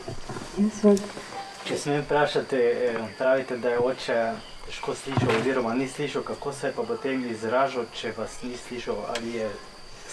[1.63, 4.21] Če smem vprašati, eh, pravite, da je oče
[4.65, 9.05] težko slišal, oziroma ni slišal, kako se je pa potem izražal, če vas ni slišal
[9.15, 9.49] ali je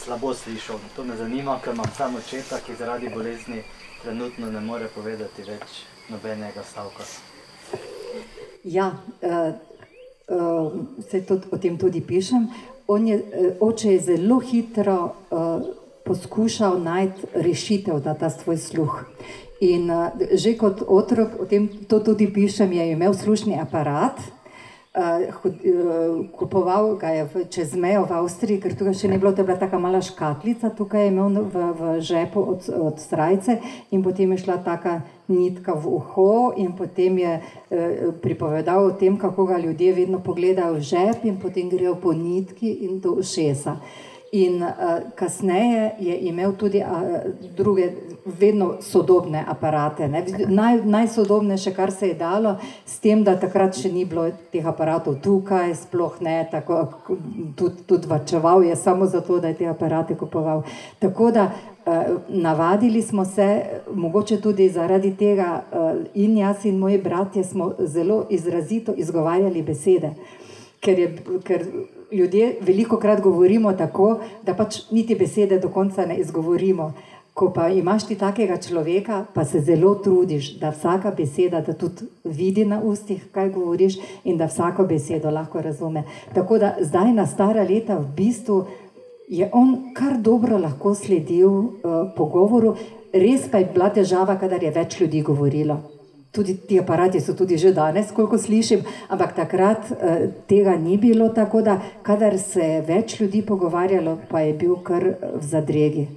[0.05, 0.79] slabo slišal.
[0.97, 3.63] To me zanima, ker imam samo očeta, ki zaradi bolezni
[4.03, 7.05] trenutno ne more povedati več nobenega stavka.
[8.65, 8.93] Ja,
[9.23, 9.55] uh,
[10.29, 10.73] uh,
[11.11, 12.49] se tudi, o tem tudi pišem.
[12.89, 14.99] On je, uh, oče je zelo hitro
[15.31, 15.67] uh,
[16.05, 19.03] poskušal najti rešitev za ta svoj sluh.
[19.61, 24.21] In uh, že kot otrok, o tem to tudi pišem, je imel slušni aparat.
[24.89, 29.19] Uh, hod, uh, kupoval ga je v, čez mejo v Avstriji, ker tukaj še ni
[29.21, 32.97] bilo, to je bila tako mala škatlica, tukaj je imel v, v žepu od, od
[32.97, 33.61] srajce
[33.93, 39.21] in potem je šla taka nitka v uho in potem je uh, pripovedal o tem,
[39.21, 43.77] kako ga ljudje vedno pogledajo v žep in potem grejo po nitki in do ušesa.
[44.33, 44.71] In uh,
[45.15, 46.87] kasneje je imel tudi uh,
[47.57, 47.93] druge,
[48.25, 50.25] vedno sodobne aparate, ne?
[50.49, 52.57] Naj, najsodobnejše, kar se je dalo,
[52.87, 56.83] s tem, da takrat še ni bilo teh aparatov tukaj, sploh ne, tako
[57.57, 60.61] tudi, tudi vrčeval je samo zato, da je te aparate kupoval.
[61.01, 63.49] Tako da uh, navadili smo se,
[63.95, 70.13] mogoče tudi zaradi tega, uh, in jaz in moji bratje smo zelo izrazito izgovarjali besede.
[70.85, 71.15] Ker, je,
[71.45, 71.65] ker
[72.13, 76.93] ljudje veliko krat govorimo tako, da pač niti besede do konca ne izgovorimo.
[77.35, 82.09] Ko pa imaš ti takega človeka, pa se zelo trudiš, da vsaka beseda, da tudi
[82.25, 86.03] vidi na ustih, kaj govoriš, in da vsako besedo lahko razume.
[86.35, 88.65] Tako da zdaj na stara leta v bistvu
[89.29, 91.71] je on kar dobro lahko sledil uh,
[92.17, 92.75] pogovoru,
[93.13, 95.79] res pa je bila težava, kadar je več ljudi govorilo
[96.33, 99.97] tudi ti aparati so tudi že danes, koliko slišim, ampak takrat uh,
[100.47, 105.05] tega ni bilo, tako da, kadar se je več ljudi pogovarjalo, pa je bil kar
[105.35, 106.09] v zadregi.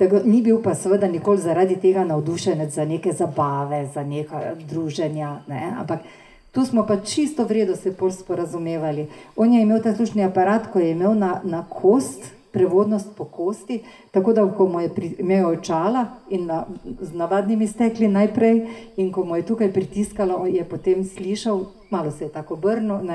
[0.00, 5.40] Tako, ni bil pa seveda nikoli zaradi tega navdušen za neke zabave, za neka druženja,
[5.48, 5.74] ne?
[5.78, 6.06] ampak
[6.52, 9.06] tu smo pa čisto vredno se pol sporazumevali.
[9.36, 13.82] On je imel ta slušni aparat, ko je imel na, na kost, prevodnost po kosti,
[14.10, 16.64] tako da ko mu je imel očala in na,
[17.00, 22.24] z navadnimi stekli najprej, in ko mu je tukaj pritiskalo, je potem slišal, malo se
[22.24, 23.06] je tako obrnil,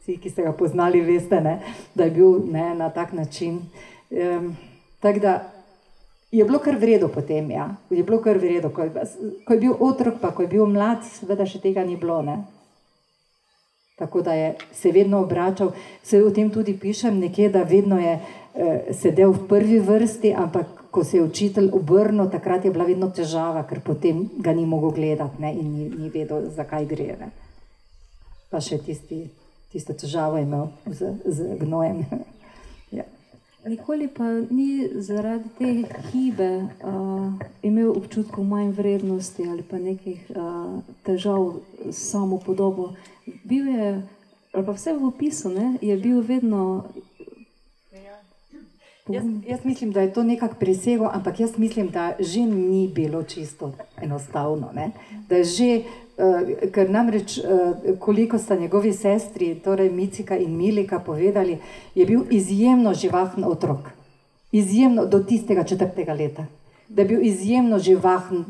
[0.00, 1.60] vsi, ki ste ga poznali, veste, ne,
[1.94, 3.60] da je bil ne, na tak način.
[4.10, 4.56] Um,
[5.00, 5.52] tako da
[6.30, 7.74] je bilo kar vredno potem, ja.
[7.90, 8.86] je bilo kar vredno, ko,
[9.44, 12.22] ko je bil otrok, pa ko je bil mlad, seveda še tega ni bilo.
[12.22, 12.38] Ne.
[14.00, 18.14] Tako da je se vedno obračal, se o tem tudi pišem, nekje, da vedno je
[18.92, 23.62] sedel v prvi vrsti, ampak ko se je učitelj obrnil, takrat je bila vedno težava,
[23.62, 27.14] ker potem ga ni mogel gledati ne, in ni, ni vedel, zakaj gre.
[27.20, 27.30] Ne.
[28.50, 29.22] Pa še tisti,
[29.70, 32.02] tisto težavo je imel z, z gnojem.
[32.98, 33.06] ja.
[33.68, 35.70] Nikoli pa ni zaradi te
[36.10, 42.94] hibe uh, imel občutkov manj vrednosti ali pa nekih uh, težav s samo podobo.
[43.44, 43.90] Bil je,
[44.56, 46.88] ali pa vse v opisu, ne, je bil vedno
[49.12, 53.22] Jaz, jaz mislim, da je to nekako presego, ampak jaz mislim, da že ni bilo
[53.22, 54.70] čisto enostavno.
[54.74, 54.90] Ne?
[55.28, 55.82] Da je že,
[56.18, 61.58] uh, ker namreč, uh, koliko sta njegovi sestri, torej Micika in Milika, povedali,
[61.94, 63.90] je bil izjemno živahen otrok.
[64.52, 66.46] Izjemno do tistega četrtega leta.
[66.88, 68.44] Da je bil izjemno živahen,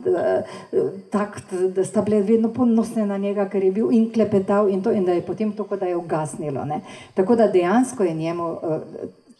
[1.11, 1.43] tak,
[1.75, 5.05] da sta bile vedno ponosne na njega, ker je bil in klepetal, in, to, in
[5.05, 6.65] da je potem to, da je ugasnilo.
[6.65, 6.81] Ne?
[7.15, 8.59] Tako da dejansko je njemu uh,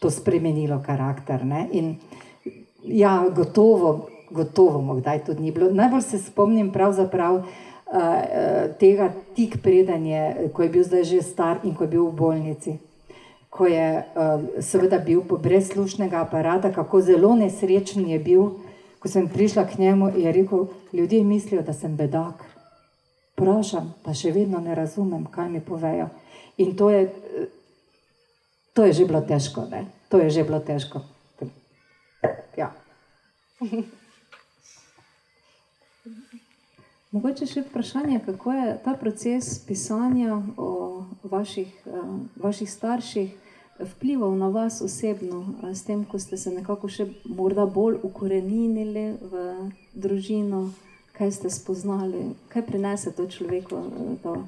[0.01, 1.45] to spremenilo karakter.
[1.45, 1.67] Ne?
[1.71, 1.95] In
[2.83, 5.69] ja, gotovo, gotovo mu kdaj tudi ni bilo.
[5.69, 7.45] Najbolj se spomnim pravzaprav uh,
[8.79, 12.73] tega tik predanje, ko je bil zdaj že star in ko je bil v bolnici.
[13.49, 18.49] Ko je uh, seveda bil brez slušnega aparata, kako zelo nesrečen je bil,
[18.97, 22.41] ko sem prišla k njemu je rekel: Ljudje mislijo, da sem bedak.
[23.35, 26.09] Prošam, pa še vedno ne razumem, kaj mi povejo.
[26.57, 27.09] In to je,
[28.73, 29.85] To je že bilo težko, ne?
[30.11, 31.01] to je že bilo težko.
[32.57, 32.71] Ja.
[37.11, 43.33] Mogoče še vprašanje, kako je ta proces pisanja o vaših, uh, vaših starših
[43.81, 45.43] vplival na vas osebno,
[45.73, 49.33] s tem, ko ste se nekako še morda bolj ukorenili v
[49.91, 50.71] družino,
[51.17, 54.47] kaj ste spoznali, kaj prinese to človeku, uh, to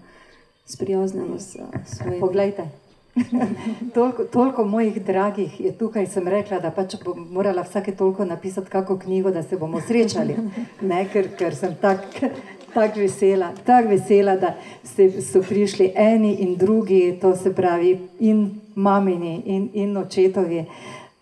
[0.72, 2.24] sprijaznjenost uh, svojim.
[2.24, 2.70] Poglejte,
[3.94, 8.70] toliko, toliko mojih dragih je tukaj, sem rekla, da pač bom morala vsake toliko napisati
[8.70, 10.36] kako knjigo, da se bomo srečali.
[10.82, 12.32] Ne, ker, ker sem tako
[12.74, 18.62] tak vesela, tak vesela, da ste, so prišli eni in drugi, to se pravi in
[18.76, 20.66] mamini in, in očetovi.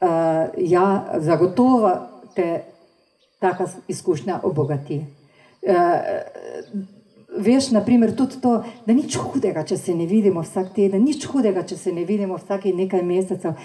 [0.02, 0.08] Uh,
[0.58, 1.92] ja, zagotovo
[2.36, 2.64] te
[3.40, 5.06] taka izkušnja obogati.
[5.62, 5.76] Uh,
[7.38, 11.64] veš, naprimer, tudi to, da nič hudega, če se ne vidimo vsak teden, nič hudega,
[11.68, 13.56] če se ne vidimo vsake nekaj mesecev,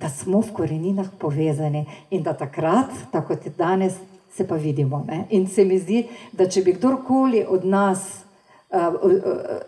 [0.00, 3.98] da smo v koreninah povezani in da takrat, tako kot je danes,
[4.32, 5.04] se pa vidimo.
[5.08, 5.26] Ne?
[5.36, 8.06] In se mi zdi, da če bi kdorkoli od nas
[8.70, 9.58] uh, uh,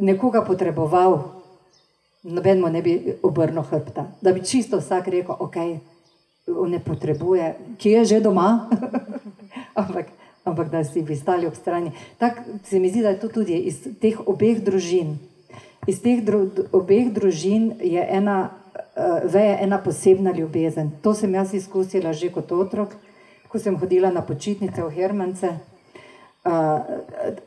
[0.00, 1.16] nekoga potreboval,
[2.28, 5.56] noben mu ne bi obrnil hrbta, da bi čisto vsak rekel, ok,
[6.58, 8.68] on ne potrebuje, ki je že doma.
[9.80, 10.17] Ampak
[10.48, 11.92] ampak da si bi stali ob strani.
[12.18, 15.16] Tako se mi zdi, da je to tudi iz teh obeh družin.
[15.86, 20.90] Iz teh dru, obeh družin je ena, uh, veje ena posebna ljubezen.
[21.02, 22.96] To sem jaz izkusila že kot otrok,
[23.48, 25.56] ko sem hodila na počitnice v Hermance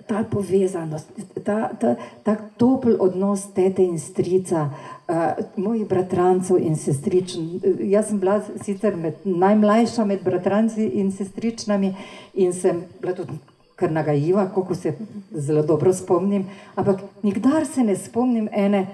[0.08, 1.08] ta povezanost,
[1.44, 5.01] ta, ta, ta topel odnos tete in strica, uh,
[5.56, 7.60] mojih bratrancev in sestričn.
[7.80, 11.96] Jaz sem bila sicer med, najmlajša med bratranci in sestričnami
[12.34, 13.38] in sem bila tudi
[13.76, 14.94] kar nagajiva, koliko se
[15.32, 16.46] zelo dobro spomnim,
[16.76, 18.88] ampak nikdar se ne spomnim ene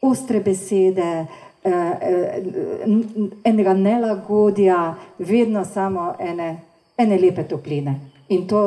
[0.00, 1.26] ostre besede,
[1.64, 2.96] uh, uh,
[3.44, 6.56] enega nelagodja, vedno samo ene,
[6.96, 8.00] ene lepe topline.
[8.28, 8.64] In to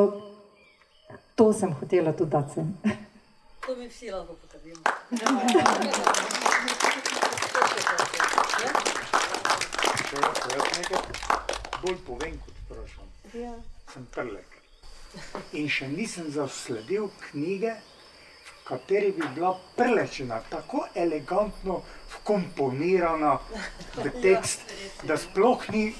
[1.38, 2.74] To sem hotela tudi dati sem.
[3.66, 4.82] To mi vsi lahko potrdimo.
[11.82, 13.08] Bolj povem, kot vprašam.
[13.34, 13.52] Ja.
[13.92, 14.54] Sem prlek.
[15.52, 17.74] In še nisem zasledil knjige,
[18.68, 21.80] kateri bi bila prlečena tako elegantno
[22.16, 23.38] vkomponirana
[24.04, 24.60] v tekst,
[25.02, 25.94] da sploh ni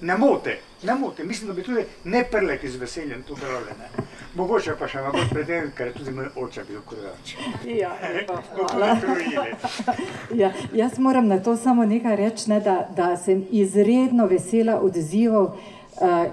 [0.00, 0.58] ne mote.
[0.82, 1.24] Ne mote.
[1.24, 3.70] Mislim, da bi tudi ne prlek iz veselja to brali.
[4.34, 7.34] Mogoče pa še malo predtem, ker je tudi moj oče bil kurjač.
[7.68, 7.92] Ja,
[10.42, 15.52] ja, jaz moram na to samo nekaj reči, ne, da, da sem izredno vesela odzivov
[15.52, 16.24] uh,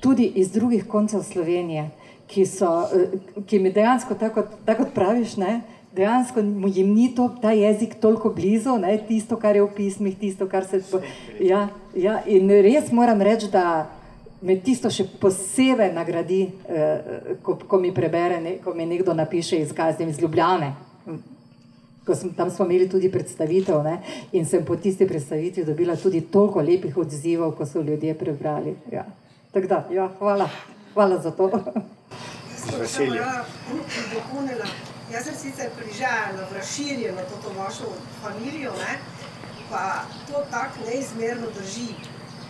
[0.00, 1.88] tudi iz drugih koncev Slovenije,
[2.28, 5.60] ki, so, uh, ki mi dejansko, tako, tako praviš, ne,
[5.96, 10.46] dejansko jim ni to, ta jezik toliko blizu, ne, tisto, kar je v pismih, tisto,
[10.46, 10.82] kar se.
[11.40, 13.88] Ja, ja, in res moram reči, da
[14.40, 19.58] me tisto še posebej nagradi, eh, ko, ko mi prebere, ne, ko mi nekdo napiše
[19.64, 20.72] izkaz iz Ljubljane.
[22.08, 23.98] Sem, tam smo imeli tudi predstavitev ne,
[24.32, 28.76] in sem po tisti predstavitvi dobila tudi toliko lepih odzivov, ko so ljudje prebrali.
[28.92, 29.04] Ja.
[29.52, 30.48] Tako da, ja, hvala.
[30.94, 31.50] hvala za to.
[32.76, 33.24] Veselje.
[35.08, 37.92] Jaz sem sicer priželjena v razširjeno to vašo
[38.22, 38.98] familijo, ne,
[39.70, 41.94] pa to tako neizmerno drži.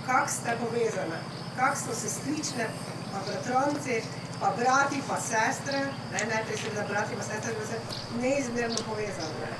[0.07, 1.21] Kako ste povezane?
[1.59, 2.64] kako so sestrične,
[3.12, 4.03] pa bratranci,
[4.41, 5.79] pa brati, pa sestre,
[6.12, 7.79] ne, najprej seveda brati, pa sestre, da se
[8.23, 9.35] neizmerno povezane.
[9.43, 9.53] Ne.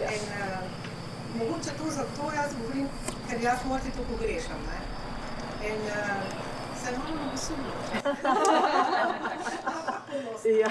[0.00, 0.10] Ja.
[0.16, 0.62] In uh,
[1.38, 2.88] mogoče to zato jaz govorim,
[3.28, 4.60] ker jaz morati to pogrešam.
[4.70, 4.78] Ne.
[5.68, 5.96] In uh,
[6.86, 7.72] se malo veselim.
[10.60, 10.70] ja.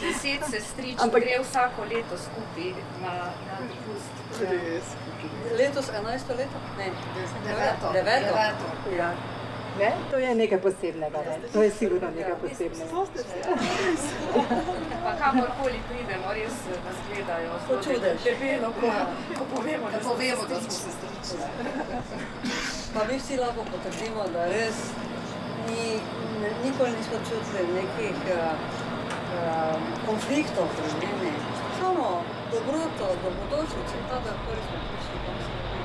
[0.00, 2.68] Deset sestrič Ampak- gre vsako leto skupaj
[3.02, 3.12] na,
[3.46, 4.12] na dopust.
[5.58, 6.56] Letos 11 leto?
[6.78, 6.86] Ne,
[7.46, 7.86] Deveto.
[7.92, 8.32] Deveto.
[8.34, 8.96] Deveto.
[8.96, 9.10] Ja.
[9.78, 9.92] Ne?
[10.10, 11.48] To je nekaj posebnega, ne?
[11.52, 12.90] to je sigurno nekaj posebnega.
[15.04, 16.52] Pa kamorkoli pridemo, res
[16.84, 17.52] nas gledajo.
[17.58, 18.18] zelo Počudež.
[18.24, 18.88] Debelo, ko,
[19.38, 21.46] ko povemo, Da da povemo, da smo sestrične.
[22.94, 24.78] Pa mi vsi lahko potrdimo, da res
[25.66, 25.82] ni,
[26.40, 28.40] ne, nikoli nismo čutili nekih uh,
[29.38, 29.76] uh,
[30.06, 31.32] konfliktov pri meni.
[31.78, 32.08] Samo
[32.52, 35.78] dobroto, dobrodošli, če kadarkoli smo prišli, kam smo ne.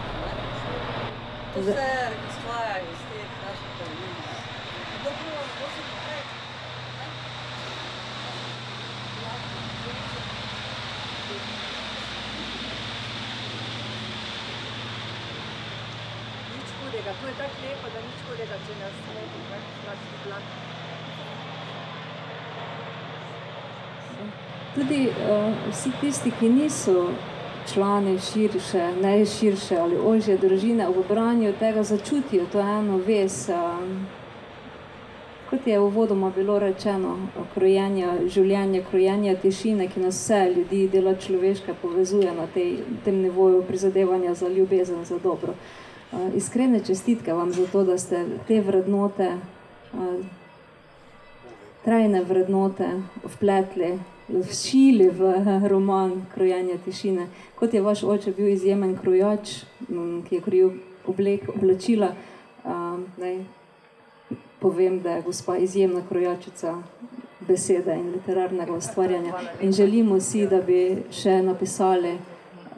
[1.53, 1.85] To se
[2.29, 4.17] izhaja iz teh naših korenin.
[5.05, 6.25] Dobro, bosi naprej.
[16.94, 16.94] ne.
[17.05, 19.39] Hudega, to je tako lepo, da nič hudega, če nas smeti,
[19.85, 20.45] naš glas.
[24.75, 27.11] Tudi uh, vsi tisti, ki niso
[27.73, 33.49] člani širše, ne širše ali ožje družine, ob branju tega začutijo to eno vez.
[35.49, 37.17] Kot je uvodoma bilo rečeno,
[37.53, 43.61] krojenje življenja, krojenje tišine, ki nas vse ljudi, dela človeške, povezuje na tej, tem nivoju
[43.67, 45.53] prizadevanja za ljubezen, za dobro.
[45.53, 45.84] Uh,
[46.35, 49.31] iskrene čestitke vam za to, da ste te vrednote,
[49.93, 50.25] uh,
[51.85, 52.89] trajne vrednote
[53.23, 53.99] vpletli,
[54.49, 55.21] všili v
[55.67, 57.27] roman Krojenje tišine.
[57.55, 60.71] Kot je vaš oče bil izjemen krojač, m, ki je krojil
[61.05, 62.15] oblek, oblačila,
[63.17, 63.43] naj
[64.59, 66.73] povem, da je gospa izjemna krojačica
[67.47, 69.33] besede in literarnega ustvarjanja.
[69.61, 72.17] In želimo si, da bi še napisali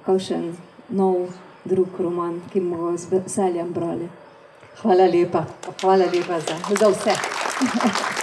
[0.05, 0.51] kakšen
[0.89, 1.29] nov
[1.67, 4.09] drug roman, ki bomo z veseljem brali.
[4.81, 5.45] Hvala lepa,
[5.81, 7.13] hvala lepa za, za vse.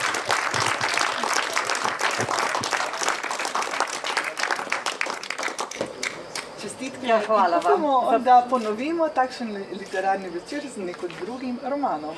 [6.63, 7.07] Čestitke.
[7.07, 7.85] Ja, hvala vam.
[7.85, 12.15] Upamo, da ponovimo takšen literarni večer z nekim drugim romanom.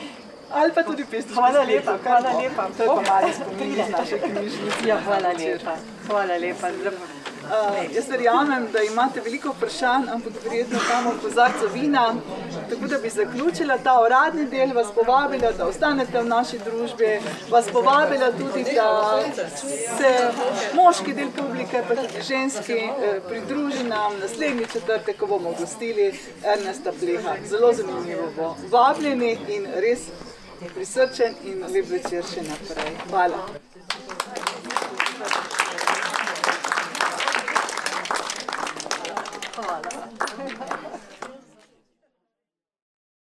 [0.53, 2.69] Ali pa tudi pesniško Hvala lepa, kar hvala lepa.
[2.77, 4.89] To je pa mali spomin iz naše knjižnice.
[4.89, 6.69] Ja, hvala lepa, hvala lepa.
[7.47, 12.15] Uh, jaz verjamem, da imate veliko vprašanj, ampak verjetno imamo kozarca vina.
[12.71, 17.21] Tako da bi zaključila ta uradni del, vas povabila, da ostanete v naši družbi,
[17.51, 19.21] vas povabila tudi, da
[19.99, 20.11] se
[20.75, 26.93] moški del publike, pa tudi ženski, eh, pridruži nam naslednji četrtek, ko bomo gostili Ernesta
[27.01, 27.37] Pleha.
[27.45, 28.57] Zelo zanimivo bo.
[28.71, 30.01] Vabljeni in res
[30.75, 32.99] prisrčen in lep večer še naprej.
[33.11, 33.47] Hvala.
[35.19, 35.66] Hvala.
[39.57, 40.96] そうだ。